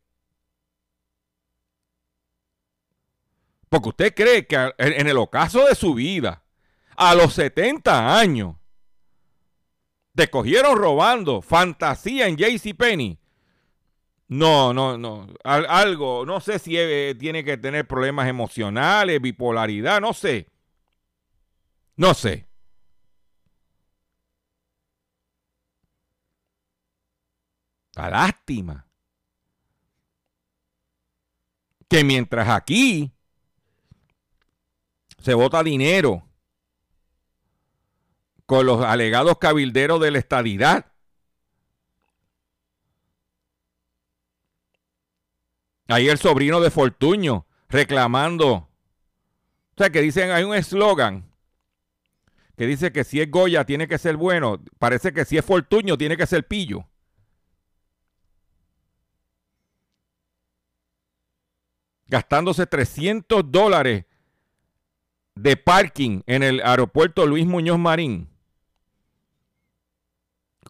Porque 3.68 3.88
usted 3.88 4.14
cree 4.14 4.46
que 4.46 4.72
en 4.78 5.08
el 5.08 5.16
ocaso 5.16 5.66
de 5.66 5.74
su 5.74 5.92
vida, 5.94 6.44
a 6.96 7.16
los 7.16 7.34
70 7.34 8.16
años, 8.16 8.54
te 10.14 10.30
cogieron 10.30 10.78
robando 10.78 11.42
fantasía 11.42 12.28
en 12.28 12.36
JCPenney. 12.36 13.18
No, 14.28 14.72
no, 14.72 14.96
no. 14.96 15.26
algo, 15.42 16.24
no 16.24 16.40
sé 16.40 16.60
si 16.60 16.76
eh, 16.78 17.16
tiene 17.18 17.42
que 17.42 17.56
tener 17.56 17.88
problemas 17.88 18.28
emocionales, 18.28 19.20
bipolaridad, 19.20 20.00
no 20.00 20.12
sé. 20.12 20.46
No 21.96 22.14
sé. 22.14 22.46
La 27.94 28.10
lástima. 28.10 28.86
Que 31.88 32.04
mientras 32.04 32.48
aquí 32.48 33.12
se 35.18 35.34
vota 35.34 35.62
dinero 35.62 36.26
con 38.46 38.66
los 38.66 38.84
alegados 38.84 39.38
cabilderos 39.38 40.00
de 40.00 40.10
la 40.10 40.18
estadidad. 40.18 40.92
Ahí 45.88 46.08
el 46.08 46.18
sobrino 46.18 46.60
de 46.60 46.70
Fortuño 46.70 47.46
reclamando. 47.68 48.52
O 48.52 48.68
sea, 49.76 49.90
que 49.90 50.00
dicen, 50.00 50.30
hay 50.30 50.44
un 50.44 50.54
eslogan 50.54 51.32
que 52.56 52.66
dice 52.66 52.92
que 52.92 53.04
si 53.04 53.20
es 53.20 53.30
Goya 53.30 53.64
tiene 53.64 53.88
que 53.88 53.98
ser 53.98 54.16
bueno. 54.16 54.62
Parece 54.78 55.12
que 55.12 55.24
si 55.24 55.38
es 55.38 55.44
Fortuño 55.44 55.96
tiene 55.96 56.16
que 56.16 56.26
ser 56.26 56.46
pillo. 56.46 56.89
Gastándose 62.10 62.66
300 62.66 63.50
dólares 63.50 64.04
de 65.36 65.56
parking 65.56 66.22
en 66.26 66.42
el 66.42 66.60
aeropuerto 66.60 67.24
Luis 67.24 67.46
Muñoz 67.46 67.78
Marín 67.78 68.28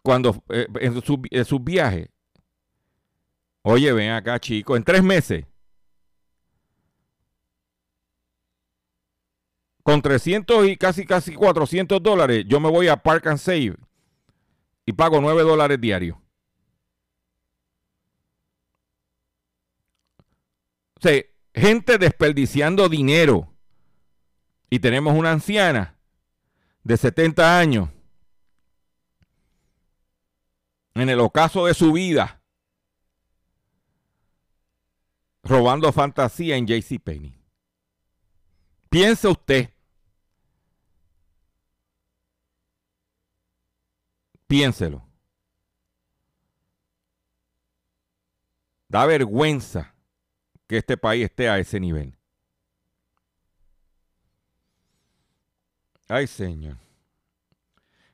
cuando 0.03 0.43
eh, 0.49 0.67
en, 0.79 1.01
sus 1.45 1.63
viajes. 1.63 2.09
Oye, 3.63 3.91
ven 3.93 4.11
acá, 4.11 4.39
chico, 4.39 4.75
en 4.75 4.83
tres 4.83 5.03
meses. 5.03 5.45
Con 9.83 10.01
300 10.01 10.67
y 10.67 10.77
casi 10.77 11.05
casi 11.05 11.33
400 11.33 12.01
dólares, 12.01 12.45
yo 12.47 12.59
me 12.59 12.69
voy 12.69 12.87
a 12.87 12.97
Park 12.97 13.27
and 13.27 13.39
Save 13.39 13.75
y 14.85 14.93
pago 14.93 15.19
9 15.19 15.41
dólares 15.41 15.81
diarios. 15.81 16.17
O 20.97 21.01
sea, 21.01 21.23
gente 21.53 21.97
desperdiciando 21.97 22.89
dinero. 22.89 23.53
Y 24.69 24.79
tenemos 24.79 25.15
una 25.15 25.31
anciana 25.31 25.97
de 26.83 26.97
70 26.97 27.59
años 27.59 27.89
en 30.93 31.09
el 31.09 31.19
ocaso 31.19 31.65
de 31.65 31.73
su 31.73 31.93
vida, 31.93 32.41
robando 35.43 35.91
fantasía 35.91 36.55
en 36.55 36.67
JCPenney. 36.67 37.37
Piense 38.89 39.27
usted. 39.27 39.69
Piénselo. 44.47 45.07
Da 48.89 49.05
vergüenza 49.05 49.90
que 50.71 50.77
este 50.77 50.95
país 50.95 51.25
esté 51.25 51.49
a 51.49 51.59
ese 51.59 51.81
nivel. 51.81 52.15
Ay, 56.07 56.27
Señor. 56.27 56.77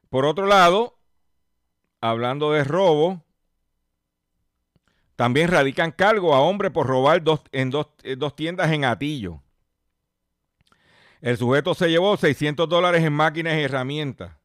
Por 0.09 0.25
otro 0.25 0.47
lado, 0.47 0.97
hablando 2.01 2.53
de 2.53 2.63
robo, 2.63 3.23
también 5.15 5.51
radican 5.51 5.91
cargo 5.91 6.33
a 6.33 6.41
hombre 6.41 6.71
por 6.71 6.87
robar 6.87 7.21
dos, 7.21 7.41
en, 7.51 7.69
dos, 7.69 8.35
tiendas 8.35 8.71
en 8.71 8.85
Atillo. 8.85 9.43
El 11.21 11.37
sujeto 11.37 11.75
se 11.75 11.91
llevó 11.91 12.17
600 12.17 12.67
dólares 12.67 13.03
en 13.03 13.13
máquinas 13.13 13.53
y 13.53 13.61
herramientas. 13.61 14.35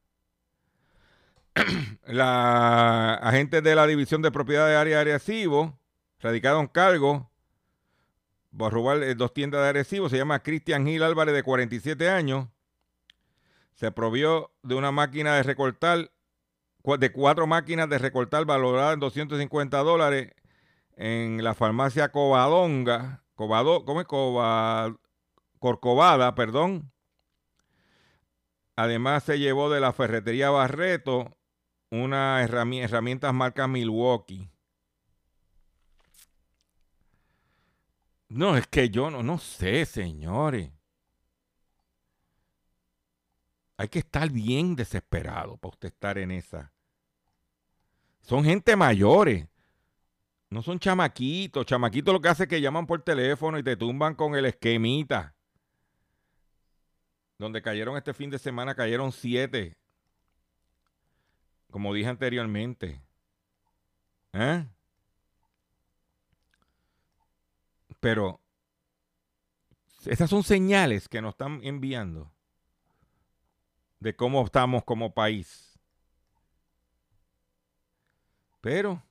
la 2.05 3.15
agente 3.15 3.63
de 3.63 3.75
la 3.75 3.87
División 3.87 4.21
de 4.21 4.31
Propiedad 4.31 4.67
de 4.67 4.77
Área 4.77 5.03
de 5.03 5.73
radicaron 6.21 6.67
cargo 6.67 7.32
por 8.57 8.73
robar 8.73 9.03
eh, 9.03 9.15
dos 9.15 9.33
tiendas 9.33 9.63
de 9.63 9.69
Arecibo. 9.69 10.09
Se 10.09 10.17
llama 10.17 10.43
Cristian 10.43 10.87
Gil 10.87 11.03
Álvarez, 11.03 11.35
de 11.35 11.43
47 11.43 12.09
años. 12.09 12.49
Se 13.75 13.91
provió 13.91 14.53
de 14.63 14.75
una 14.75 14.93
máquina 14.93 15.35
de 15.35 15.43
recortar 15.43 16.11
de 16.85 17.13
cuatro 17.13 17.47
máquinas 17.47 17.89
de 17.89 17.99
recortar 17.99 18.45
valoradas 18.45 18.95
en 18.95 19.01
250 19.01 19.79
dólares 19.79 20.33
en 20.97 21.43
la 21.43 21.55
farmacia 21.55 22.11
Covadonga, 22.11 23.23
Cobado, 23.35 23.85
¿cómo 23.85 24.01
es? 24.01 24.07
Corcovada, 25.59 26.35
perdón. 26.35 26.93
Además 28.77 29.23
se 29.23 29.39
llevó 29.39 29.71
de 29.71 29.81
la 29.81 29.93
ferretería 29.93 30.51
Barreto 30.51 31.37
una 31.91 32.43
herramienta, 32.43 32.87
herramientas 32.87 33.35
marca 33.35 33.69
Milwaukee. 33.69 34.52
No, 38.33 38.57
es 38.57 38.67
que 38.67 38.89
yo 38.89 39.11
no, 39.11 39.23
no 39.23 39.37
sé, 39.37 39.85
señores. 39.85 40.71
Hay 43.77 43.89
que 43.89 43.99
estar 43.99 44.31
bien 44.31 44.75
desesperado 44.75 45.59
para 45.59 45.73
usted 45.73 45.89
estar 45.89 46.17
en 46.17 46.31
esa. 46.31 46.73
Son 48.23 48.43
gente 48.43 48.75
mayores. 48.75 49.47
No 50.49 50.63
son 50.63 50.79
chamaquitos. 50.79 51.67
Chamaquitos 51.67 52.15
lo 52.15 52.23
que 52.23 52.29
hace 52.29 52.45
es 52.45 52.49
que 52.49 52.61
llaman 52.61 52.87
por 52.87 53.03
teléfono 53.03 53.59
y 53.59 53.63
te 53.63 53.77
tumban 53.77 54.15
con 54.15 54.35
el 54.35 54.47
esquemita. 54.47 55.35
Donde 57.39 57.61
cayeron 57.61 57.99
este 57.99 58.15
fin 58.15 58.31
de 58.31 58.39
semana, 58.39 58.75
cayeron 58.75 59.13
siete. 59.13 59.77
Como 61.71 61.93
dije 61.93 62.09
anteriormente. 62.09 63.03
¿Eh? 64.33 64.67
Pero 68.03 68.41
esas 70.07 70.29
son 70.29 70.43
señales 70.43 71.09
que 71.09 71.23
nos 71.23 71.35
están 71.35 71.61
enviando 71.63 72.33
de 74.01 74.17
cómo 74.17 74.45
estamos 74.45 74.83
como 74.83 75.15
país. 75.15 75.79
Pero 78.61 79.05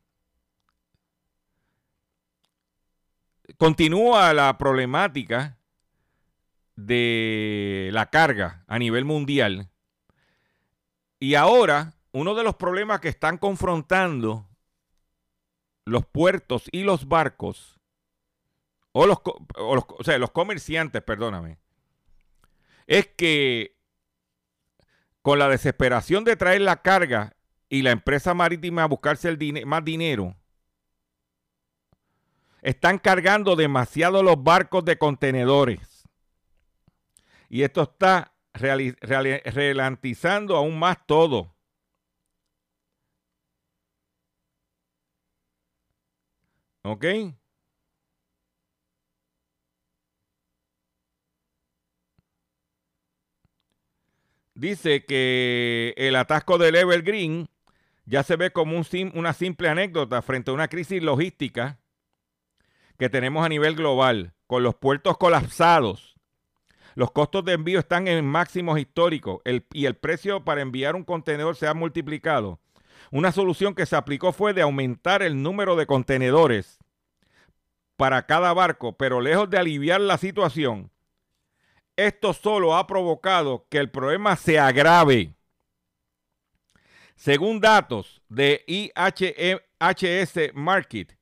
continúa 3.57 4.33
la 4.33 4.57
problemática 4.57 5.57
de 6.75 7.91
la 7.93 8.09
carga 8.09 8.65
a 8.67 8.77
nivel 8.77 9.05
mundial. 9.05 9.69
Y 11.17 11.35
ahora, 11.35 11.93
uno 12.11 12.35
de 12.35 12.43
los 12.43 12.57
problemas 12.57 12.99
que 12.99 13.07
están 13.07 13.37
confrontando 13.37 14.49
los 15.85 16.05
puertos 16.05 16.67
y 16.73 16.83
los 16.83 17.07
barcos, 17.07 17.80
o 18.93 19.05
los, 19.05 19.19
sea, 20.03 20.17
los 20.17 20.31
comerciantes, 20.31 21.01
perdóname, 21.01 21.57
es 22.87 23.07
que 23.07 23.77
con 25.21 25.39
la 25.39 25.49
desesperación 25.49 26.23
de 26.23 26.35
traer 26.35 26.61
la 26.61 26.81
carga 26.81 27.35
y 27.69 27.83
la 27.83 27.91
empresa 27.91 28.33
marítima 28.33 28.83
a 28.83 28.87
buscarse 28.87 29.29
el 29.29 29.65
más 29.65 29.85
dinero, 29.85 30.35
están 32.61 32.99
cargando 32.99 33.55
demasiado 33.55 34.23
los 34.23 34.43
barcos 34.43 34.85
de 34.85 34.97
contenedores. 34.97 36.07
Y 37.49 37.63
esto 37.63 37.83
está 37.83 38.33
ralentizando 38.53 40.55
aún 40.55 40.77
más 40.77 40.97
todo. 41.05 41.55
¿Ok? 46.83 47.05
Dice 54.61 55.05
que 55.05 55.95
el 55.97 56.15
atasco 56.15 56.59
del 56.59 56.75
Evergreen 56.75 57.49
ya 58.05 58.21
se 58.21 58.35
ve 58.35 58.51
como 58.51 58.79
una 59.15 59.33
simple 59.33 59.69
anécdota 59.69 60.21
frente 60.21 60.51
a 60.51 60.53
una 60.53 60.67
crisis 60.67 61.01
logística 61.01 61.79
que 62.99 63.09
tenemos 63.09 63.43
a 63.43 63.49
nivel 63.49 63.75
global, 63.75 64.35
con 64.45 64.61
los 64.61 64.75
puertos 64.75 65.17
colapsados. 65.17 66.15
Los 66.93 67.09
costos 67.09 67.43
de 67.43 67.53
envío 67.53 67.79
están 67.79 68.07
en 68.07 68.23
máximos 68.23 68.79
históricos 68.79 69.41
y 69.73 69.87
el 69.87 69.95
precio 69.95 70.45
para 70.45 70.61
enviar 70.61 70.95
un 70.95 71.05
contenedor 71.05 71.55
se 71.55 71.65
ha 71.65 71.73
multiplicado. 71.73 72.59
Una 73.09 73.31
solución 73.31 73.73
que 73.73 73.87
se 73.87 73.95
aplicó 73.95 74.31
fue 74.31 74.53
de 74.53 74.61
aumentar 74.61 75.23
el 75.23 75.41
número 75.41 75.75
de 75.75 75.87
contenedores 75.87 76.77
para 77.95 78.27
cada 78.27 78.53
barco, 78.53 78.95
pero 78.95 79.21
lejos 79.21 79.49
de 79.49 79.57
aliviar 79.57 80.01
la 80.01 80.19
situación, 80.19 80.91
esto 82.07 82.33
solo 82.33 82.75
ha 82.75 82.87
provocado 82.87 83.67
que 83.69 83.77
el 83.77 83.89
problema 83.89 84.35
se 84.35 84.59
agrave. 84.59 85.35
Según 87.15 87.59
datos 87.59 88.21
de 88.29 88.63
IHS 88.67 90.53
Market, 90.53 91.17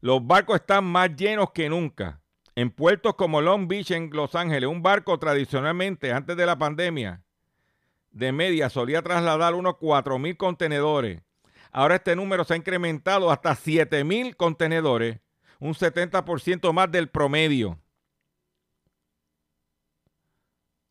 los 0.00 0.26
barcos 0.26 0.56
están 0.56 0.84
más 0.84 1.14
llenos 1.16 1.52
que 1.52 1.68
nunca. 1.68 2.20
En 2.54 2.70
puertos 2.70 3.14
como 3.14 3.40
Long 3.40 3.68
Beach 3.68 3.90
en 3.90 4.10
Los 4.12 4.34
Ángeles, 4.34 4.68
un 4.68 4.82
barco 4.82 5.18
tradicionalmente 5.18 6.12
antes 6.12 6.36
de 6.36 6.46
la 6.46 6.56
pandemia 6.58 7.22
de 8.16 8.32
media 8.32 8.70
solía 8.70 9.02
trasladar 9.02 9.54
unos 9.54 9.74
4.000 9.74 10.38
contenedores. 10.38 11.20
Ahora 11.70 11.96
este 11.96 12.16
número 12.16 12.44
se 12.44 12.54
ha 12.54 12.56
incrementado 12.56 13.30
hasta 13.30 13.50
7.000 13.50 14.34
contenedores, 14.36 15.20
un 15.58 15.74
70% 15.74 16.72
más 16.72 16.90
del 16.90 17.10
promedio. 17.10 17.78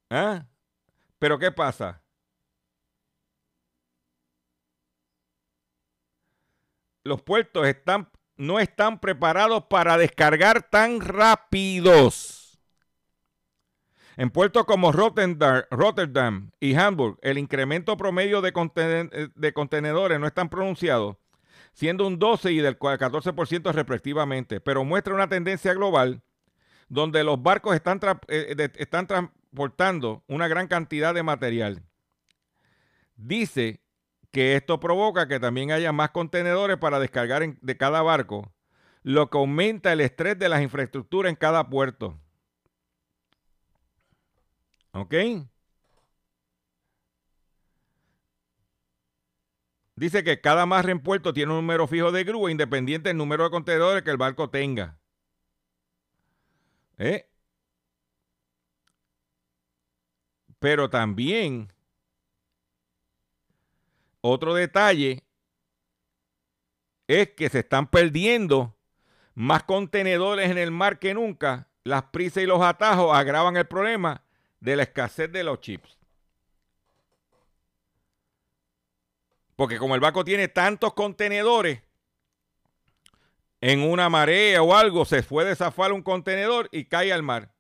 ¿Ah? 0.10 0.46
Pero 1.20 1.40
¿qué 1.40 1.52
pasa? 1.52 2.02
Los 7.04 7.22
puertos 7.22 7.68
están, 7.68 8.10
no 8.36 8.60
están 8.60 9.00
preparados 9.00 9.66
para 9.66 9.98
descargar 9.98 10.70
tan 10.70 11.00
rápidos. 11.02 12.60
En 14.18 14.30
puertos 14.30 14.66
como 14.66 14.92
Rotterdam, 14.92 15.64
Rotterdam 15.70 16.52
y 16.60 16.74
Hamburg, 16.76 17.20
el 17.22 17.38
incremento 17.38 17.98
promedio 17.98 18.42
de, 18.42 19.32
de 19.36 19.54
contenedores 19.54 20.20
no 20.20 20.26
es 20.26 20.34
tan 20.34 20.50
pronunciado, 20.50 21.20
siendo 21.74 22.08
un 22.08 22.18
12 22.18 22.54
y 22.54 22.60
del 22.60 22.80
14% 22.80 23.74
respectivamente, 23.74 24.62
pero 24.62 24.86
muestra 24.86 25.14
una 25.14 25.28
tendencia 25.28 25.74
global 25.74 26.24
donde 26.88 27.24
los 27.24 27.42
barcos 27.42 27.76
están, 27.76 28.00
eh, 28.28 28.70
están 28.76 29.08
transportando 29.56 30.24
una 30.28 30.48
gran 30.50 30.68
cantidad 30.68 31.14
de 31.14 31.24
material. 31.24 31.82
Dice 33.16 33.82
que 34.32 34.56
esto 34.58 34.80
provoca 34.82 35.28
que 35.30 35.40
también 35.40 35.72
haya 35.72 35.94
más 35.94 36.10
contenedores 36.12 36.78
para 36.78 37.00
descargar 37.00 37.58
de 37.62 37.78
cada 37.78 38.02
barco, 38.02 38.54
lo 39.04 39.30
que 39.30 39.38
aumenta 39.38 39.94
el 39.94 40.02
estrés 40.02 40.38
de 40.38 40.50
las 40.50 40.62
infraestructuras 40.62 41.30
en 41.30 41.38
cada 41.38 41.70
puerto. 41.70 42.20
¿Ok? 44.92 45.14
Dice 49.96 50.26
que 50.26 50.42
cada 50.42 50.66
margen 50.66 50.92
en 50.98 51.00
puerto 51.00 51.32
tiene 51.34 51.52
un 51.54 51.60
número 51.60 51.88
fijo 51.88 52.12
de 52.12 52.26
grúa 52.26 52.52
independiente 52.52 53.08
del 53.08 53.18
número 53.18 53.46
de 53.46 53.52
contenedores 53.52 54.04
que 54.04 54.12
el 54.12 54.18
barco 54.18 54.50
tenga. 54.50 55.00
¿Eh? 56.98 57.30
Pero 60.66 60.90
también, 60.90 61.72
otro 64.22 64.56
detalle 64.56 65.24
es 67.06 67.30
que 67.36 67.50
se 67.50 67.60
están 67.60 67.86
perdiendo 67.86 68.76
más 69.36 69.62
contenedores 69.62 70.50
en 70.50 70.58
el 70.58 70.72
mar 70.72 70.98
que 70.98 71.14
nunca. 71.14 71.70
Las 71.84 72.06
prisas 72.06 72.42
y 72.42 72.48
los 72.48 72.64
atajos 72.64 73.16
agravan 73.16 73.58
el 73.58 73.68
problema 73.68 74.24
de 74.60 74.76
la 74.76 74.82
escasez 74.82 75.32
de 75.32 75.44
los 75.44 75.62
chips. 75.62 76.00
Porque 79.56 79.78
como 79.78 79.94
el 79.94 80.02
barco 80.02 80.26
tiene 80.26 80.48
tantos 80.48 80.96
contenedores, 80.96 81.84
en 83.62 83.84
una 83.84 84.10
marea 84.10 84.64
o 84.64 84.74
algo 84.74 85.06
se 85.06 85.22
puede 85.22 85.56
zafar 85.56 85.94
un 85.94 86.02
contenedor 86.02 86.70
y 86.72 86.86
cae 86.86 87.14
al 87.14 87.22
mar. 87.22 87.55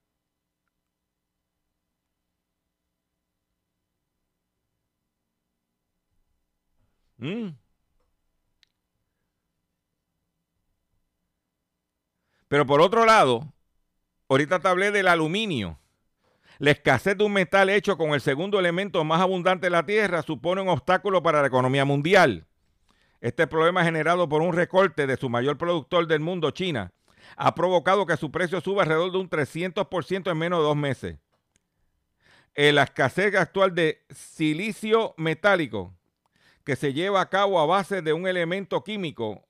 Mm. 7.17 7.49
Pero 12.47 12.65
por 12.65 12.81
otro 12.81 13.05
lado, 13.05 13.53
ahorita 14.29 14.59
te 14.59 14.67
hablé 14.67 14.91
del 14.91 15.07
aluminio. 15.07 15.79
La 16.57 16.71
escasez 16.71 17.17
de 17.17 17.25
un 17.25 17.33
metal 17.33 17.69
hecho 17.69 17.97
con 17.97 18.11
el 18.13 18.21
segundo 18.21 18.59
elemento 18.59 19.03
más 19.03 19.19
abundante 19.19 19.65
de 19.65 19.71
la 19.71 19.85
Tierra 19.85 20.21
supone 20.21 20.61
un 20.61 20.69
obstáculo 20.69 21.21
para 21.21 21.41
la 21.41 21.47
economía 21.47 21.83
mundial. 21.83 22.47
Este 23.19 23.47
problema 23.47 23.83
generado 23.83 24.29
por 24.29 24.41
un 24.41 24.53
recorte 24.53 25.07
de 25.07 25.17
su 25.17 25.29
mayor 25.29 25.57
productor 25.57 26.07
del 26.07 26.19
mundo, 26.21 26.51
China, 26.51 26.93
ha 27.35 27.55
provocado 27.55 28.05
que 28.05 28.17
su 28.17 28.31
precio 28.31 28.61
suba 28.61 28.83
alrededor 28.83 29.11
de 29.11 29.17
un 29.17 29.29
300% 29.29 30.31
en 30.31 30.37
menos 30.37 30.59
de 30.59 30.63
dos 30.63 30.77
meses. 30.77 31.17
la 32.55 32.83
escasez 32.83 33.35
actual 33.35 33.75
de 33.75 34.05
silicio 34.11 35.13
metálico, 35.17 35.93
que 36.65 36.75
se 36.75 36.93
lleva 36.93 37.21
a 37.21 37.29
cabo 37.29 37.59
a 37.59 37.65
base 37.65 38.01
de 38.01 38.11
un 38.11 38.27
elemento 38.27 38.83
químico 38.83 39.45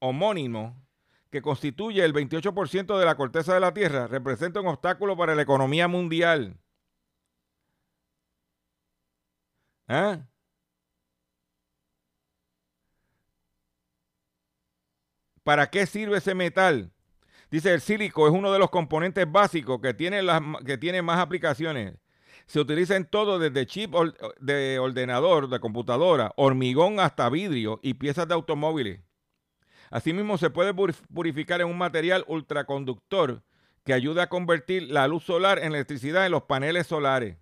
homónimo 0.00 0.82
que 1.30 1.42
constituye 1.42 2.04
el 2.04 2.14
28% 2.14 2.98
de 2.98 3.04
la 3.04 3.14
corteza 3.14 3.54
de 3.54 3.60
la 3.60 3.72
Tierra, 3.72 4.08
representa 4.08 4.60
un 4.60 4.66
obstáculo 4.68 5.16
para 5.16 5.34
la 5.34 5.42
economía 5.42 5.86
mundial. 5.86 6.58
¿Ah? 9.86 10.20
¿Para 15.42 15.68
qué 15.70 15.86
sirve 15.86 16.18
ese 16.18 16.34
metal? 16.34 16.92
Dice, 17.50 17.74
el 17.74 17.80
sílico 17.80 18.26
es 18.26 18.32
uno 18.32 18.52
de 18.52 18.58
los 18.58 18.70
componentes 18.70 19.30
básicos 19.30 19.80
que 19.80 19.92
tiene, 19.92 20.22
que 20.64 20.78
tiene 20.78 21.02
más 21.02 21.18
aplicaciones. 21.18 21.96
Se 22.50 22.58
utiliza 22.58 22.96
en 22.96 23.04
todo, 23.04 23.38
desde 23.38 23.64
chip 23.64 23.94
de 24.40 24.80
ordenador, 24.80 25.48
de 25.48 25.60
computadora, 25.60 26.32
hormigón 26.34 26.98
hasta 26.98 27.28
vidrio 27.30 27.78
y 27.80 27.94
piezas 27.94 28.26
de 28.26 28.34
automóviles. 28.34 29.02
Asimismo, 29.88 30.36
se 30.36 30.50
puede 30.50 30.74
purificar 30.74 31.60
en 31.60 31.68
un 31.68 31.78
material 31.78 32.24
ultraconductor 32.26 33.44
que 33.84 33.92
ayuda 33.92 34.24
a 34.24 34.28
convertir 34.28 34.90
la 34.90 35.06
luz 35.06 35.22
solar 35.22 35.60
en 35.60 35.66
electricidad 35.66 36.26
en 36.26 36.32
los 36.32 36.42
paneles 36.42 36.88
solares. 36.88 37.36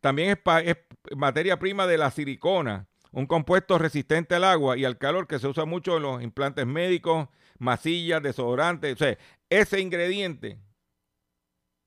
También 0.00 0.36
es, 0.64 0.76
materia 1.16 1.60
prima 1.60 1.86
de 1.86 1.98
la 1.98 2.10
silicona, 2.10 2.88
un 3.12 3.26
compuesto 3.26 3.78
resistente 3.78 4.34
al 4.34 4.42
agua 4.42 4.76
y 4.76 4.84
al 4.84 4.98
calor 4.98 5.28
que 5.28 5.38
se 5.38 5.46
usa 5.46 5.64
mucho 5.64 5.98
en 5.98 6.02
los 6.02 6.22
implantes 6.24 6.66
médicos, 6.66 7.28
masillas, 7.60 8.20
desodorantes. 8.20 8.94
O 8.94 8.96
sea, 8.96 9.16
ese 9.48 9.80
ingrediente 9.80 10.58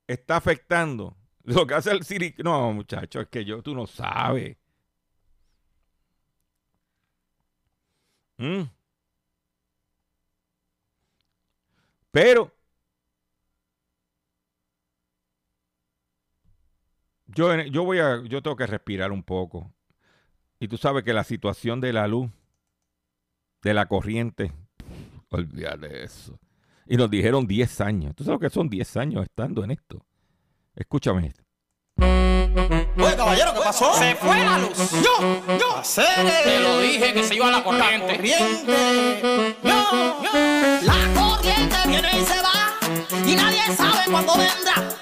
está 0.08 0.38
afectando 0.38 1.18
lo 1.48 1.66
que 1.68 1.74
hace 1.76 1.91
el 1.91 2.04
silicona. 2.04 2.50
No, 2.50 2.74
muchachos, 2.74 3.24
es 3.24 3.30
que 3.30 3.45
yo, 3.45 3.62
tú 3.64 3.74
no 3.76 3.88
sabes. 3.88 4.58
¿Mm? 8.39 8.70
Pero 12.12 12.52
yo, 17.28 17.56
yo 17.64 17.84
voy 17.86 18.00
a, 18.00 18.24
yo 18.26 18.41
tengo 18.41 18.56
que 18.56 18.68
respirar 18.68 19.12
un 19.12 19.24
poco. 19.24 19.72
Y 20.60 20.68
tú 20.68 20.78
sabes 20.78 21.04
que 21.04 21.14
la 21.14 21.24
situación 21.24 21.80
de 21.82 21.93
la 21.93 22.08
luz, 22.08 22.30
de 23.62 23.74
la 23.74 23.88
corriente, 23.88 24.52
olvídate 25.30 26.04
eso. 26.04 26.39
Y 26.88 26.98
nos 26.98 27.10
dijeron 27.10 27.48
10 27.48 27.82
años. 27.82 28.16
¿Tú 28.16 28.24
sabes 28.24 28.39
que 28.41 28.50
son 28.50 28.70
10 28.70 28.98
años 28.98 29.24
estando 29.24 29.64
en 29.64 29.72
esto? 29.72 30.07
Escúchame 30.78 31.28
esto. 31.28 31.41
Oye, 31.99 33.15
caballero, 33.15 33.53
¿qué 33.53 33.59
pasó? 33.63 33.93
Se 33.95 34.15
fue 34.15 34.43
la 34.45 34.59
luz. 34.59 34.78
Yo, 34.91 35.57
yo. 35.57 35.82
Te 36.43 36.59
lo 36.59 36.80
dije 36.80 37.13
que 37.13 37.23
se 37.23 37.36
iba 37.36 37.47
a 37.47 37.51
la 37.51 37.63
corriente. 37.63 38.07
La 38.07 38.15
corriente. 38.15 39.55
Yo, 39.63 40.21
yo. 40.21 40.30
La 40.84 41.19
corriente 41.19 41.78
viene 41.88 42.19
y 42.19 42.25
se 42.25 42.41
va. 42.41 42.78
Y 43.25 43.36
nadie 43.36 43.75
sabe 43.75 44.11
cuándo 44.11 44.34
vendrá. 44.38 44.97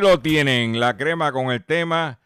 Lo 0.00 0.18
tienen, 0.18 0.80
la 0.80 0.96
crema 0.96 1.30
con 1.30 1.50
el 1.50 1.62
tema 1.62 2.20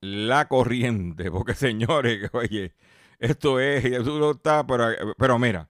La 0.00 0.46
Corriente. 0.46 1.30
Porque, 1.30 1.54
señores, 1.54 2.28
oye, 2.32 2.74
esto 3.18 3.58
es, 3.60 3.84
eh, 3.84 3.96
esto 3.96 4.32
está, 4.32 4.66
pero, 4.66 5.14
pero 5.16 5.38
mira, 5.38 5.68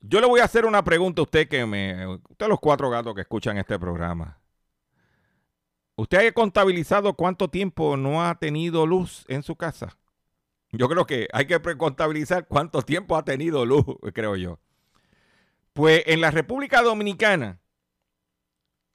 yo 0.00 0.20
le 0.20 0.26
voy 0.26 0.40
a 0.40 0.44
hacer 0.44 0.66
una 0.66 0.84
pregunta 0.84 1.22
a 1.22 1.24
usted 1.24 1.48
que 1.48 1.64
me. 1.64 2.06
Usted, 2.06 2.48
los 2.48 2.60
cuatro 2.60 2.90
gatos 2.90 3.14
que 3.14 3.22
escuchan 3.22 3.56
este 3.56 3.78
programa. 3.78 4.38
¿Usted 5.96 6.26
ha 6.26 6.32
contabilizado 6.32 7.14
cuánto 7.14 7.48
tiempo 7.48 7.96
no 7.96 8.22
ha 8.22 8.34
tenido 8.38 8.86
luz 8.86 9.24
en 9.28 9.42
su 9.42 9.56
casa? 9.56 9.96
Yo 10.70 10.88
creo 10.88 11.06
que 11.06 11.28
hay 11.32 11.46
que 11.46 11.60
contabilizar 11.78 12.46
cuánto 12.46 12.82
tiempo 12.82 13.16
ha 13.16 13.24
tenido 13.24 13.64
luz, 13.64 13.84
creo 14.12 14.36
yo. 14.36 14.58
Pues 15.72 16.02
en 16.06 16.20
la 16.20 16.30
República 16.30 16.82
Dominicana, 16.82 17.61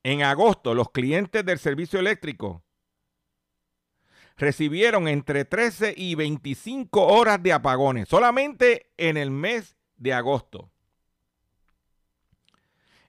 en 0.08 0.24
agosto 0.24 0.74
los 0.74 0.91
clientes 0.91 1.43
del 1.43 1.60
servicio 1.60 1.99
eléctrico 1.99 2.64
recibieron 4.38 5.10
entre 5.10 5.43
13 5.43 5.95
y 5.97 6.16
25 6.16 7.08
horas 7.08 7.43
de 7.43 7.51
apagones, 7.51 8.08
solamente 8.08 8.89
en 8.95 9.18
el 9.18 9.32
mes 9.32 9.76
de 9.97 10.14
agosto. 10.14 10.72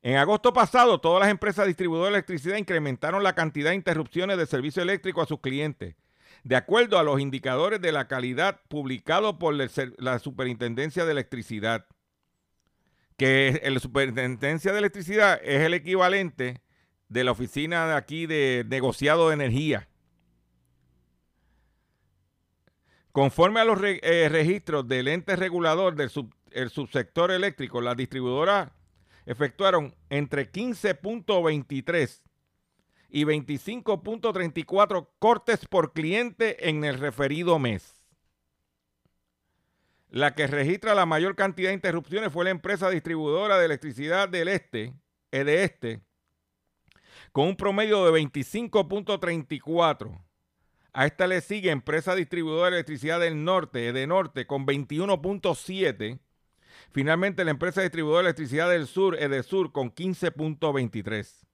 En 0.02 0.16
agosto 0.16 0.52
pasado, 0.52 1.00
todas 1.00 1.20
las 1.20 1.30
empresas 1.30 1.68
distribuidoras 1.68 2.10
de 2.10 2.16
electricidad 2.16 2.56
incrementaron 2.56 3.22
la 3.22 3.36
cantidad 3.36 3.70
de 3.70 3.76
interrupciones 3.76 4.36
de 4.36 4.46
servicio 4.46 4.82
eléctrico 4.82 5.22
a 5.22 5.26
sus 5.26 5.38
clientes, 5.38 5.94
de 6.42 6.56
acuerdo 6.56 6.98
a 6.98 7.04
los 7.04 7.20
indicadores 7.20 7.80
de 7.80 7.92
la 7.92 8.08
calidad 8.08 8.60
publicados 8.66 9.36
por 9.36 9.54
la 9.54 10.18
Superintendencia 10.18 11.04
de 11.04 11.12
Electricidad, 11.12 11.86
que 13.16 13.62
la 13.64 13.78
Superintendencia 13.78 14.72
de 14.72 14.78
Electricidad 14.78 15.40
es 15.44 15.60
el 15.60 15.74
equivalente 15.74 16.60
de 17.08 17.24
la 17.24 17.32
oficina 17.32 17.86
de 17.86 17.94
aquí 17.94 18.26
de 18.26 18.64
negociado 18.68 19.28
de 19.28 19.34
energía. 19.34 19.88
Conforme 23.12 23.60
a 23.60 23.64
los 23.64 23.78
eh, 23.82 24.28
registros 24.30 24.86
del 24.86 25.08
ente 25.08 25.34
regulador 25.34 25.94
del 25.96 26.10
sub, 26.10 26.32
el 26.50 26.70
subsector 26.70 27.30
eléctrico, 27.30 27.80
las 27.80 27.96
distribuidoras 27.96 28.70
efectuaron 29.26 29.94
entre 30.08 30.50
15.23 30.50 32.22
y 33.10 33.24
25.34 33.24 35.08
cortes 35.18 35.66
por 35.66 35.92
cliente 35.92 36.68
en 36.68 36.84
el 36.84 36.98
referido 36.98 37.58
mes. 37.58 37.94
La 40.10 40.34
que 40.34 40.46
registra 40.46 40.94
la 40.94 41.04
mayor 41.04 41.36
cantidad 41.36 41.68
de 41.68 41.74
interrupciones 41.74 42.32
fue 42.32 42.44
la 42.44 42.50
empresa 42.50 42.88
distribuidora 42.88 43.58
de 43.58 43.66
electricidad 43.66 44.28
del 44.28 44.48
este, 44.48 44.94
eh, 45.30 45.44
de 45.44 45.64
este, 45.64 46.00
con 47.32 47.48
un 47.48 47.56
promedio 47.56 48.04
de 48.04 48.20
25.34. 48.20 50.20
A 50.92 51.06
esta 51.06 51.26
le 51.26 51.40
sigue 51.40 51.70
Empresa 51.70 52.14
Distribuidora 52.14 52.70
de 52.70 52.76
Electricidad 52.76 53.20
del 53.20 53.44
Norte, 53.44 53.92
de 53.92 54.06
Norte, 54.06 54.46
con 54.46 54.66
21.7. 54.66 56.18
Finalmente, 56.90 57.44
la 57.44 57.50
Empresa 57.50 57.82
Distribuidora 57.82 58.22
de 58.22 58.30
Electricidad 58.30 58.70
del 58.70 58.86
Sur, 58.86 59.20
EDESUR, 59.20 59.72
con 59.72 59.94
15.23. 59.94 61.46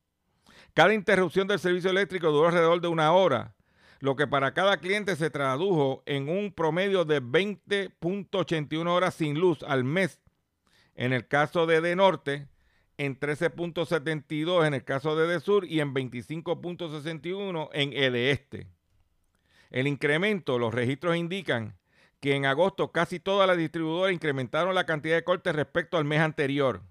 Cada 0.72 0.94
interrupción 0.94 1.46
del 1.46 1.58
servicio 1.58 1.90
eléctrico 1.90 2.30
duró 2.30 2.48
alrededor 2.48 2.80
de 2.80 2.88
una 2.88 3.12
hora, 3.12 3.54
lo 4.00 4.16
que 4.16 4.26
para 4.26 4.54
cada 4.54 4.78
cliente 4.78 5.16
se 5.16 5.30
tradujo 5.30 6.02
en 6.06 6.28
un 6.28 6.52
promedio 6.52 7.04
de 7.04 7.22
20.81 7.22 8.88
horas 8.88 9.14
sin 9.14 9.38
luz 9.38 9.62
al 9.62 9.84
mes. 9.84 10.20
En 10.94 11.12
el 11.12 11.26
caso 11.26 11.66
de 11.66 11.76
EDENORTE, 11.76 12.48
en 12.98 13.18
13.72 13.18 14.66
en 14.66 14.74
el 14.74 14.84
caso 14.84 15.16
de 15.16 15.26
De 15.26 15.40
Sur 15.40 15.64
y 15.64 15.80
en 15.80 15.94
25.61 15.94 17.68
en 17.72 17.92
el 17.92 18.14
Este. 18.14 18.68
El 19.70 19.86
incremento, 19.86 20.58
los 20.58 20.72
registros 20.72 21.16
indican 21.16 21.76
que 22.20 22.36
en 22.36 22.46
agosto 22.46 22.92
casi 22.92 23.20
todas 23.20 23.46
las 23.46 23.56
distribuidoras 23.56 24.14
incrementaron 24.14 24.74
la 24.74 24.86
cantidad 24.86 25.16
de 25.16 25.24
cortes 25.24 25.54
respecto 25.54 25.98
al 25.98 26.04
mes 26.04 26.20
anterior. 26.20 26.82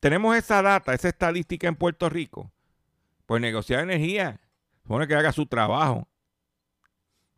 Tenemos 0.00 0.36
esa 0.36 0.62
data, 0.62 0.94
esa 0.94 1.08
estadística 1.08 1.66
en 1.66 1.76
Puerto 1.76 2.08
Rico. 2.08 2.52
Pues 3.26 3.40
negociar 3.40 3.80
energía, 3.80 4.40
supone 4.82 5.06
que 5.06 5.14
haga 5.14 5.32
su 5.32 5.46
trabajo. 5.46 6.08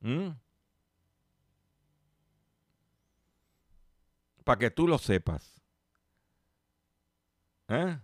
¿Mm? 0.00 0.30
Para 4.50 4.58
que 4.58 4.70
tú 4.72 4.88
lo 4.88 4.98
sepas. 4.98 5.62
¿Eh? 7.68 8.00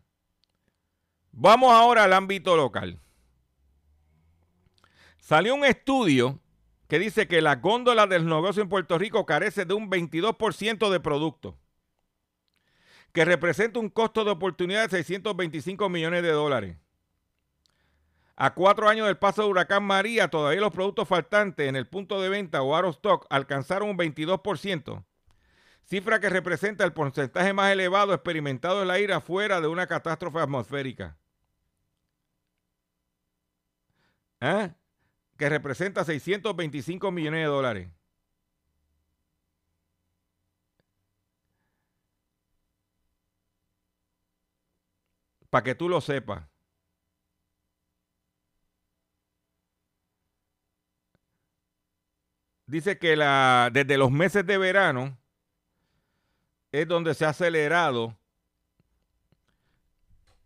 Vamos 1.32 1.72
ahora 1.72 2.04
al 2.04 2.12
ámbito 2.12 2.54
local. 2.54 3.00
Salió 5.18 5.56
un 5.56 5.64
estudio 5.64 6.38
que 6.86 7.00
dice 7.00 7.26
que 7.26 7.42
la 7.42 7.56
góndola 7.56 8.06
del 8.06 8.26
negocio 8.26 8.62
en 8.62 8.68
Puerto 8.68 8.96
Rico 8.96 9.26
carece 9.26 9.64
de 9.64 9.74
un 9.74 9.90
22% 9.90 10.88
de 10.88 11.00
producto, 11.00 11.58
que 13.12 13.24
representa 13.24 13.80
un 13.80 13.88
costo 13.88 14.24
de 14.24 14.30
oportunidad 14.30 14.84
de 14.84 14.98
625 14.98 15.88
millones 15.88 16.22
de 16.22 16.30
dólares. 16.30 16.76
A 18.36 18.54
cuatro 18.54 18.88
años 18.88 19.08
del 19.08 19.18
paso 19.18 19.42
de 19.42 19.48
Huracán 19.48 19.82
María, 19.82 20.28
todavía 20.28 20.60
los 20.60 20.72
productos 20.72 21.08
faltantes 21.08 21.68
en 21.68 21.74
el 21.74 21.88
punto 21.88 22.20
de 22.22 22.28
venta 22.28 22.62
o 22.62 22.76
out 22.76 22.94
stock 22.94 23.26
alcanzaron 23.30 23.90
un 23.90 23.98
22%, 23.98 25.04
cifra 25.86 26.20
que 26.20 26.28
representa 26.28 26.84
el 26.84 26.92
porcentaje 26.92 27.52
más 27.52 27.72
elevado 27.72 28.12
experimentado 28.12 28.82
en 28.82 28.88
la 28.88 28.98
ira 29.00 29.20
fuera 29.20 29.60
de 29.60 29.68
una 29.68 29.86
catástrofe 29.86 30.38
atmosférica. 30.40 31.16
¿Eh? 34.40 34.72
Que 35.38 35.48
representa 35.48 36.04
625 36.04 37.10
millones 37.10 37.40
de 37.40 37.46
dólares. 37.46 37.88
Para 45.50 45.64
que 45.64 45.74
tú 45.74 45.88
lo 45.88 46.00
sepas. 46.00 46.44
Dice 52.66 52.98
que 52.98 53.14
la, 53.14 53.70
desde 53.72 53.96
los 53.96 54.10
meses 54.10 54.44
de 54.44 54.58
verano, 54.58 55.16
es 56.80 56.86
donde 56.86 57.14
se 57.14 57.24
ha 57.24 57.30
acelerado 57.30 58.18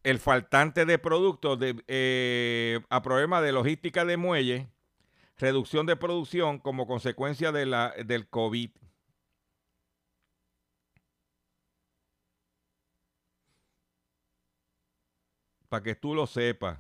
el 0.05 0.20
faltante 0.20 0.87
de 0.87 0.97
productos 0.97 1.59
de, 1.59 1.83
eh, 1.89 2.78
a 2.89 3.03
problemas 3.03 3.43
de 3.43 3.51
logística 3.51 4.05
de 4.05 4.16
muelle, 4.16 4.68
reducción 5.39 5.87
de 5.87 5.97
producción 5.97 6.61
como 6.61 6.87
consecuencia 6.87 7.51
de 7.51 7.66
la, 7.66 7.91
del 8.07 8.28
COVID. 8.28 8.70
Para 15.68 15.83
que 15.83 15.97
tú 15.97 16.14
lo 16.14 16.28
sepas. 16.28 16.78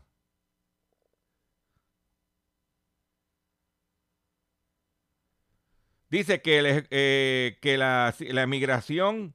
Dice 6.08 6.40
que, 6.40 6.86
eh, 6.90 7.58
que 7.60 7.76
la, 7.76 8.14
la 8.20 8.46
migración 8.46 9.34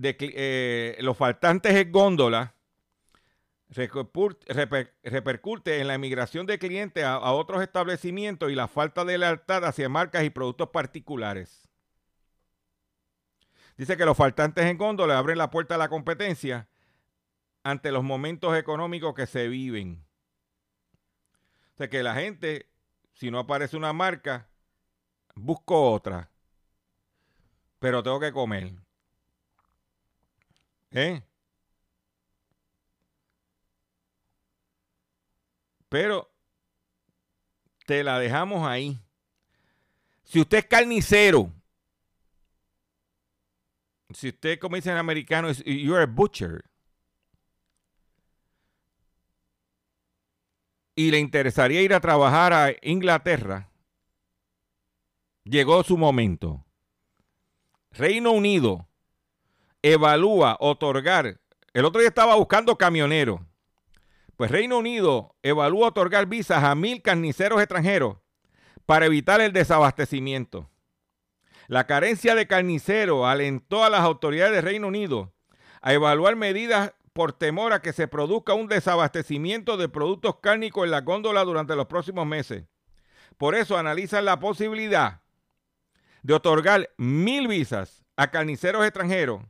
eh, 0.00 0.96
los 1.00 1.16
faltantes 1.16 1.74
en 1.74 1.92
góndola 1.92 2.54
repercute 3.68 5.80
en 5.80 5.88
la 5.88 5.94
emigración 5.94 6.46
de 6.46 6.58
clientes 6.58 7.04
a, 7.04 7.14
a, 7.14 7.32
otros 7.32 7.62
establecimientos 7.62 8.50
y 8.50 8.54
la 8.54 8.68
falta 8.68 9.04
de 9.04 9.16
lealtad 9.16 9.64
hacia 9.64 9.88
marcas 9.88 10.24
y 10.24 10.30
productos 10.30 10.68
particulares. 10.68 11.70
Dice 13.76 13.96
que 13.96 14.04
los 14.04 14.16
faltantes 14.16 14.66
en 14.66 14.76
góndola 14.76 15.18
abren 15.18 15.38
la 15.38 15.50
puerta 15.50 15.76
a 15.76 15.78
la 15.78 15.88
competencia 15.88 16.68
ante 17.62 17.92
los 17.92 18.04
momentos 18.04 18.56
económicos 18.56 19.14
que 19.14 19.26
se 19.26 19.48
viven. 19.48 20.04
O 21.74 21.76
sea 21.78 21.88
que 21.88 22.02
la 22.02 22.14
gente, 22.14 22.68
si 23.14 23.30
no 23.30 23.38
aparece 23.38 23.76
una 23.76 23.92
marca, 23.92 24.48
busco 25.34 25.90
otra. 25.90 26.30
Pero 27.78 28.02
tengo 28.02 28.20
que 28.20 28.32
comer. 28.32 28.74
¿Eh? 30.92 31.22
Pero 35.88 36.30
te 37.86 38.02
la 38.04 38.18
dejamos 38.18 38.66
ahí. 38.66 38.98
Si 40.24 40.40
usted 40.40 40.58
es 40.58 40.66
carnicero, 40.66 41.52
si 44.10 44.28
usted, 44.28 44.58
como 44.58 44.76
dicen 44.76 44.92
en 44.92 44.98
americano, 44.98 45.48
es 45.48 45.62
you're 45.64 46.02
a 46.02 46.06
butcher, 46.06 46.64
y 50.94 51.10
le 51.10 51.18
interesaría 51.18 51.82
ir 51.82 51.94
a 51.94 52.00
trabajar 52.00 52.52
a 52.52 52.74
Inglaterra, 52.82 53.70
llegó 55.44 55.82
su 55.82 55.96
momento. 55.96 56.64
Reino 57.90 58.32
Unido 58.32 58.88
evalúa 59.82 60.56
otorgar, 60.60 61.40
el 61.74 61.84
otro 61.84 62.00
día 62.00 62.08
estaba 62.08 62.36
buscando 62.36 62.78
camioneros, 62.78 63.40
pues 64.36 64.50
Reino 64.50 64.78
Unido 64.78 65.36
evalúa 65.42 65.88
otorgar 65.88 66.26
visas 66.26 66.64
a 66.64 66.74
mil 66.74 67.02
carniceros 67.02 67.60
extranjeros 67.60 68.16
para 68.86 69.06
evitar 69.06 69.40
el 69.40 69.52
desabastecimiento. 69.52 70.70
La 71.68 71.86
carencia 71.86 72.34
de 72.34 72.46
carniceros 72.46 73.26
alentó 73.26 73.84
a 73.84 73.90
las 73.90 74.00
autoridades 74.00 74.52
de 74.52 74.60
Reino 74.60 74.88
Unido 74.88 75.32
a 75.80 75.92
evaluar 75.92 76.36
medidas 76.36 76.92
por 77.12 77.32
temor 77.32 77.72
a 77.72 77.82
que 77.82 77.92
se 77.92 78.08
produzca 78.08 78.54
un 78.54 78.68
desabastecimiento 78.68 79.76
de 79.76 79.88
productos 79.88 80.36
cárnicos 80.40 80.84
en 80.84 80.90
la 80.90 81.02
góndola 81.02 81.44
durante 81.44 81.76
los 81.76 81.86
próximos 81.86 82.26
meses. 82.26 82.64
Por 83.36 83.54
eso 83.54 83.76
analizan 83.76 84.24
la 84.24 84.40
posibilidad 84.40 85.22
de 86.22 86.34
otorgar 86.34 86.90
mil 86.96 87.48
visas 87.48 88.04
a 88.16 88.30
carniceros 88.30 88.84
extranjeros, 88.84 89.42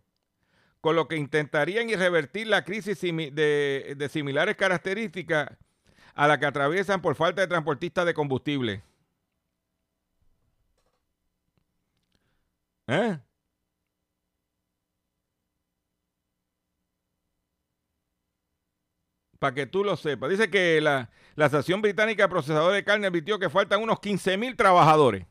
con 0.83 0.97
lo 0.97 1.09
que 1.09 1.17
intentarían 1.17 1.89
revertir 1.89 2.49
la 2.49 2.65
crisis 2.65 3.01
de, 3.01 3.95
de 3.97 4.09
similares 4.11 4.57
características 4.57 5.49
a 6.15 6.29
la 6.29 6.39
que 6.39 6.47
atraviesan 6.47 7.01
por 7.01 7.15
falta 7.15 7.41
de 7.41 7.47
transportistas 7.47 8.05
de 8.05 8.15
combustible. 8.15 8.83
¿Eh? 12.89 13.19
Para 19.39 19.55
que 19.55 19.67
tú 19.67 19.85
lo 19.85 19.97
sepas. 19.97 20.31
Dice 20.31 20.51
que 20.51 20.81
la, 20.81 21.11
la 21.37 21.47
Asociación 21.47 21.81
Británica 21.81 22.25
de 22.25 22.29
Procesadores 22.29 22.77
de 22.77 22.85
Carne 22.85 23.07
advirtió 23.07 23.39
que 23.39 23.51
faltan 23.51 23.83
unos 23.83 24.01
15 24.01 24.37
mil 24.37 24.57
trabajadores 24.57 25.27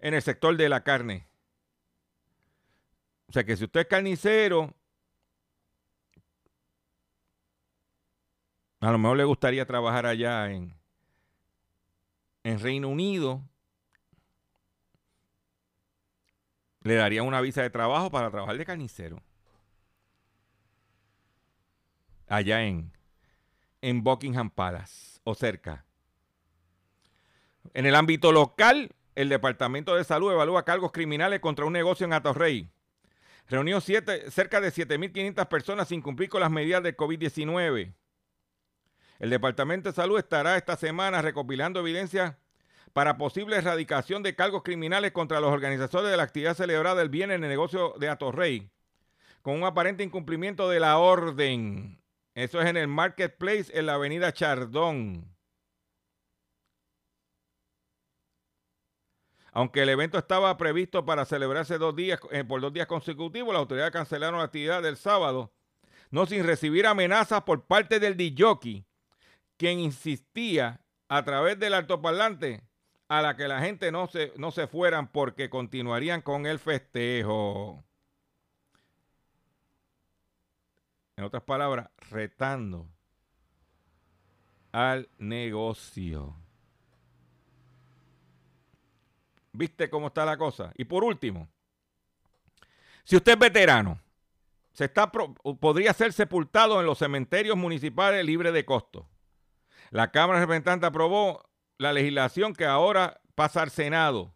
en 0.00 0.14
el 0.14 0.22
sector 0.22 0.56
de 0.56 0.68
la 0.68 0.82
carne. 0.82 1.26
O 3.28 3.32
sea 3.32 3.44
que 3.44 3.56
si 3.56 3.64
usted 3.64 3.80
es 3.80 3.86
carnicero, 3.86 4.72
a 8.80 8.92
lo 8.92 8.98
mejor 8.98 9.16
le 9.16 9.24
gustaría 9.24 9.66
trabajar 9.66 10.06
allá 10.06 10.50
en, 10.50 10.74
en 12.44 12.60
Reino 12.60 12.88
Unido, 12.88 13.42
le 16.82 16.94
daría 16.94 17.22
una 17.22 17.40
visa 17.40 17.62
de 17.62 17.70
trabajo 17.70 18.10
para 18.10 18.30
trabajar 18.30 18.58
de 18.58 18.66
carnicero. 18.66 19.22
Allá 22.28 22.62
en, 22.62 22.92
en 23.80 24.04
Buckingham 24.04 24.50
Palace 24.50 25.18
o 25.24 25.34
cerca. 25.34 25.86
En 27.72 27.86
el 27.86 27.94
ámbito 27.94 28.32
local, 28.32 28.94
el 29.14 29.30
Departamento 29.30 29.96
de 29.96 30.04
Salud 30.04 30.30
evalúa 30.30 30.64
cargos 30.64 30.92
criminales 30.92 31.40
contra 31.40 31.64
un 31.64 31.72
negocio 31.72 32.04
en 32.04 32.12
Atorrey. 32.12 32.70
Reunió 33.48 33.80
cerca 33.80 34.60
de 34.60 34.72
7.500 34.72 35.48
personas 35.48 35.88
sin 35.88 36.00
cumplir 36.00 36.28
con 36.28 36.40
las 36.40 36.50
medidas 36.50 36.82
de 36.82 36.96
COVID-19. 36.96 37.94
El 39.18 39.30
Departamento 39.30 39.90
de 39.90 39.94
Salud 39.94 40.18
estará 40.18 40.56
esta 40.56 40.76
semana 40.76 41.22
recopilando 41.22 41.80
evidencia 41.80 42.38
para 42.94 43.18
posible 43.18 43.56
erradicación 43.56 44.22
de 44.22 44.34
cargos 44.34 44.62
criminales 44.62 45.12
contra 45.12 45.40
los 45.40 45.52
organizadores 45.52 46.10
de 46.10 46.16
la 46.16 46.22
actividad 46.22 46.54
celebrada 46.54 47.02
el 47.02 47.08
viernes 47.08 47.36
en 47.36 47.44
el 47.44 47.50
negocio 47.50 47.94
de 47.98 48.08
Atorrey, 48.08 48.70
con 49.42 49.56
un 49.56 49.64
aparente 49.64 50.04
incumplimiento 50.04 50.70
de 50.70 50.80
la 50.80 50.98
orden. 50.98 52.00
Eso 52.34 52.60
es 52.60 52.66
en 52.66 52.76
el 52.76 52.88
Marketplace 52.88 53.66
en 53.72 53.86
la 53.86 53.94
avenida 53.94 54.32
Chardón. 54.32 55.33
Aunque 59.56 59.82
el 59.82 59.88
evento 59.88 60.18
estaba 60.18 60.56
previsto 60.56 61.06
para 61.06 61.24
celebrarse 61.24 61.78
dos 61.78 61.94
días, 61.94 62.18
eh, 62.32 62.42
por 62.42 62.60
dos 62.60 62.72
días 62.72 62.88
consecutivos, 62.88 63.52
la 63.52 63.60
autoridad 63.60 63.92
cancelaron 63.92 64.40
la 64.40 64.46
actividad 64.46 64.82
del 64.82 64.96
sábado, 64.96 65.52
no 66.10 66.26
sin 66.26 66.44
recibir 66.44 66.88
amenazas 66.88 67.44
por 67.44 67.64
parte 67.64 68.00
del 68.00 68.16
DJ, 68.16 68.84
quien 69.56 69.78
insistía 69.78 70.80
a 71.08 71.24
través 71.24 71.56
del 71.60 71.74
altoparlante 71.74 72.64
a 73.06 73.22
la 73.22 73.36
que 73.36 73.46
la 73.46 73.60
gente 73.60 73.92
no 73.92 74.08
se, 74.08 74.32
no 74.36 74.50
se 74.50 74.66
fueran 74.66 75.06
porque 75.06 75.48
continuarían 75.48 76.20
con 76.20 76.46
el 76.46 76.58
festejo. 76.58 77.84
En 81.16 81.22
otras 81.22 81.44
palabras, 81.44 81.90
retando 82.10 82.88
al 84.72 85.08
negocio. 85.18 86.43
¿Viste 89.54 89.88
cómo 89.88 90.08
está 90.08 90.24
la 90.24 90.36
cosa? 90.36 90.72
Y 90.76 90.84
por 90.84 91.04
último, 91.04 91.48
si 93.04 93.14
usted 93.14 93.32
es 93.32 93.38
veterano, 93.38 94.00
se 94.72 94.86
está, 94.86 95.12
podría 95.12 95.92
ser 95.92 96.12
sepultado 96.12 96.80
en 96.80 96.86
los 96.86 96.98
cementerios 96.98 97.56
municipales 97.56 98.26
libre 98.26 98.50
de 98.50 98.64
costo. 98.64 99.08
La 99.90 100.10
Cámara 100.10 100.40
de 100.40 100.46
Representantes 100.46 100.88
aprobó 100.88 101.48
la 101.78 101.92
legislación 101.92 102.52
que 102.52 102.64
ahora 102.64 103.20
pasa 103.36 103.62
al 103.62 103.70
Senado, 103.70 104.34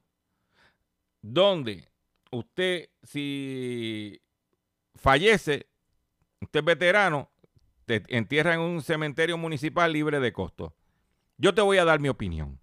donde 1.21 1.91
usted, 2.31 2.89
si 3.03 4.23
fallece, 4.95 5.67
usted 6.41 6.61
es 6.61 6.65
veterano, 6.65 7.29
te 7.87 8.05
entierra 8.17 8.55
en 8.55 8.61
un 8.61 8.83
cementerio 8.83 9.37
municipal 9.37 9.93
libre 9.93 10.21
de 10.21 10.33
costo. 10.33 10.77
Yo 11.39 11.53
te 11.55 11.63
voy 11.63 11.79
a 11.79 11.85
dar 11.85 11.99
mi 11.99 12.09
opinión. 12.09 12.61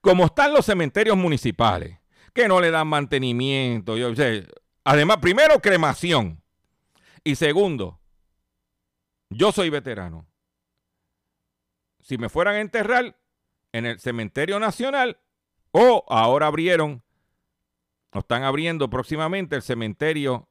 Como 0.00 0.26
están 0.26 0.52
los 0.52 0.66
cementerios 0.66 1.16
municipales, 1.16 1.98
que 2.32 2.48
no 2.48 2.60
le 2.60 2.70
dan 2.70 2.86
mantenimiento. 2.86 3.94
Además, 4.84 5.16
primero, 5.18 5.60
cremación. 5.60 6.42
Y 7.24 7.34
segundo, 7.34 8.00
yo 9.28 9.52
soy 9.52 9.70
veterano. 9.70 10.26
Si 12.00 12.16
me 12.16 12.28
fueran 12.28 12.54
a 12.54 12.60
enterrar 12.60 13.18
en 13.72 13.86
el 13.86 14.00
cementerio 14.00 14.58
nacional, 14.58 15.20
o 15.72 16.04
ahora 16.08 16.46
abrieron, 16.46 17.02
o 18.12 18.20
están 18.20 18.44
abriendo 18.44 18.88
próximamente 18.88 19.56
el 19.56 19.62
cementerio 19.62 20.48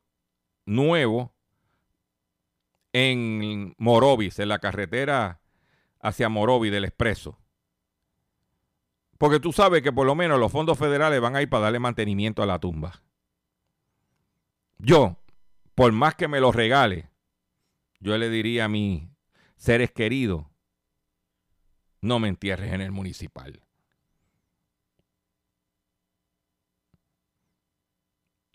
nuevo 0.65 1.33
en 2.93 3.73
Morovis, 3.77 4.37
en 4.39 4.49
la 4.49 4.59
carretera 4.59 5.41
hacia 5.99 6.29
Morovis 6.29 6.71
del 6.71 6.85
Expreso. 6.85 7.39
Porque 9.17 9.39
tú 9.39 9.51
sabes 9.51 9.81
que 9.81 9.91
por 9.91 10.05
lo 10.05 10.15
menos 10.15 10.39
los 10.39 10.51
fondos 10.51 10.77
federales 10.77 11.19
van 11.19 11.35
a 11.35 11.41
ir 11.41 11.49
para 11.49 11.63
darle 11.63 11.79
mantenimiento 11.79 12.43
a 12.43 12.45
la 12.45 12.59
tumba. 12.59 13.01
Yo, 14.77 15.17
por 15.75 15.91
más 15.91 16.15
que 16.15 16.27
me 16.27 16.39
lo 16.39 16.51
regale, 16.51 17.09
yo 17.99 18.17
le 18.17 18.29
diría 18.29 18.65
a 18.65 18.69
mis 18.69 19.09
seres 19.55 19.91
queridos, 19.91 20.45
no 22.01 22.19
me 22.19 22.27
entierres 22.27 22.73
en 22.73 22.81
el 22.81 22.91
municipal. 22.91 23.63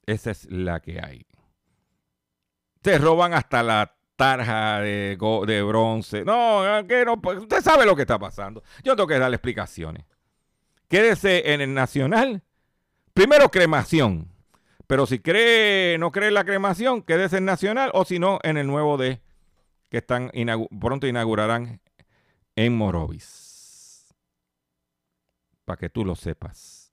Esa 0.07 0.31
es 0.31 0.51
la 0.51 0.81
que 0.81 1.01
hay. 1.01 1.27
Te 2.83 2.99
roban 2.99 3.35
hasta 3.35 3.63
la 3.63 3.97
tarja 4.17 4.81
de, 4.81 5.17
de 5.47 5.63
bronce. 5.63 6.25
No, 6.25 6.63
que 6.87 7.05
no, 7.05 7.21
pues, 7.21 7.39
usted 7.39 7.61
sabe 7.61 7.87
lo 7.87 7.95
que 7.95 8.03
está 8.03 8.19
pasando. 8.19 8.63
Yo 8.83 8.95
tengo 8.97 9.07
que 9.07 9.19
darle 9.19 9.37
explicaciones. 9.37 10.05
Quédese 10.93 11.55
en 11.55 11.63
el 11.63 11.73
nacional. 11.73 12.43
Primero 13.15 13.51
cremación. 13.51 14.29
Pero 14.87 15.07
si 15.07 15.21
cree, 15.21 15.97
no 15.97 16.13
cree 16.13 16.29
en 16.29 16.35
la 16.35 16.45
cremación, 16.45 17.01
quédese 17.01 17.39
en 17.39 17.47
nacional 17.47 17.91
o 17.95 18.05
si 18.05 18.19
no, 18.19 18.41
en 18.43 18.59
el 18.59 18.67
nuevo 18.67 18.99
D 18.99 19.23
que 19.89 19.99
están 19.99 20.31
pronto 20.79 21.07
inaugurarán 21.07 21.81
en 22.57 22.77
Morovis. 22.77 24.15
Para 25.65 25.79
que 25.79 25.89
tú 25.89 26.05
lo 26.05 26.15
sepas. 26.15 26.93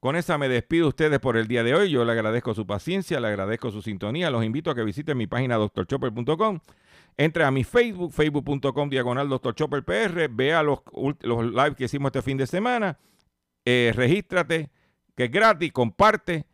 Con 0.00 0.16
esa 0.16 0.38
me 0.38 0.48
despido 0.48 0.88
ustedes 0.88 1.20
por 1.20 1.36
el 1.36 1.48
día 1.48 1.62
de 1.62 1.74
hoy. 1.74 1.90
Yo 1.90 2.06
le 2.06 2.12
agradezco 2.12 2.54
su 2.54 2.66
paciencia, 2.66 3.20
le 3.20 3.28
agradezco 3.28 3.70
su 3.70 3.82
sintonía. 3.82 4.30
Los 4.30 4.42
invito 4.42 4.70
a 4.70 4.74
que 4.74 4.82
visiten 4.82 5.18
mi 5.18 5.26
página 5.26 5.56
doctorchopper.com 5.56 6.60
entre 7.16 7.44
a 7.44 7.50
mi 7.50 7.64
Facebook, 7.64 8.12
facebook.com 8.12 8.90
diagonal 8.90 9.28
Dr. 9.28 9.54
Chopper 9.54 9.84
PR, 9.84 10.28
vea 10.30 10.62
los, 10.62 10.80
los 11.20 11.44
lives 11.44 11.76
que 11.76 11.84
hicimos 11.84 12.10
este 12.10 12.22
fin 12.22 12.36
de 12.36 12.46
semana, 12.46 12.98
eh, 13.64 13.92
regístrate, 13.94 14.70
que 15.14 15.24
es 15.24 15.30
gratis, 15.30 15.72
comparte, 15.72 16.46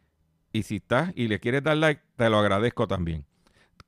y 0.53 0.63
si 0.63 0.77
estás 0.77 1.13
y 1.17 1.29
le 1.29 1.41
quieres 1.41 1.63
dar 1.63 1.77
like, 1.77 2.03
te 2.17 2.29
lo 2.29 2.39
agradezco 2.39 2.87
también. 2.87 3.27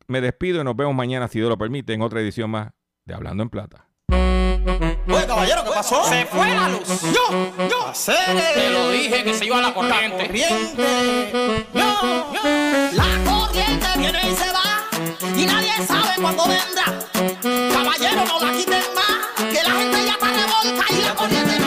Me 0.06 0.20
despido 0.20 0.60
y 0.60 0.64
nos 0.64 0.76
vemos 0.76 0.94
mañana, 0.94 1.28
si 1.28 1.38
Dios 1.38 1.48
lo 1.48 1.58
permite, 1.58 1.92
en 1.92 2.02
otra 2.02 2.20
edición 2.20 2.50
más 2.50 2.72
de 3.04 3.14
Hablando 3.14 3.42
en 3.42 3.50
Plata. 3.50 3.88
Oye, 5.06 5.26
caballero, 5.26 5.64
¿qué 5.64 5.70
pasó? 5.70 6.04
Se 6.04 6.24
fue 6.26 6.48
la 6.54 6.68
luz. 6.70 7.02
Yo, 7.02 7.68
yo. 7.68 7.92
Te 8.54 8.70
lo 8.70 8.90
dije 8.90 9.22
que 9.22 9.34
se 9.34 9.44
iba 9.44 9.60
la 9.60 9.74
corriente. 9.74 10.26
Corriente. 10.26 11.66
Yo, 11.74 12.32
yo. 12.32 12.42
La 12.92 13.30
corriente 13.30 13.86
viene 13.98 14.30
y 14.30 14.34
se 14.34 14.52
va. 14.52 14.73
Y 15.44 15.46
nadie 15.46 15.72
sabe 15.86 16.14
cuándo 16.22 16.44
vendrá. 16.48 16.84
Caballero, 17.70 18.24
no 18.24 18.40
la 18.40 18.52
quiten 18.56 18.82
más. 18.94 19.44
Que 19.52 19.62
la 19.62 19.72
gente 19.72 20.06
ya 20.06 20.12
está 20.12 20.26
revolta 20.26 20.84
y 20.90 21.02
la 21.02 21.14
corriente 21.14 21.63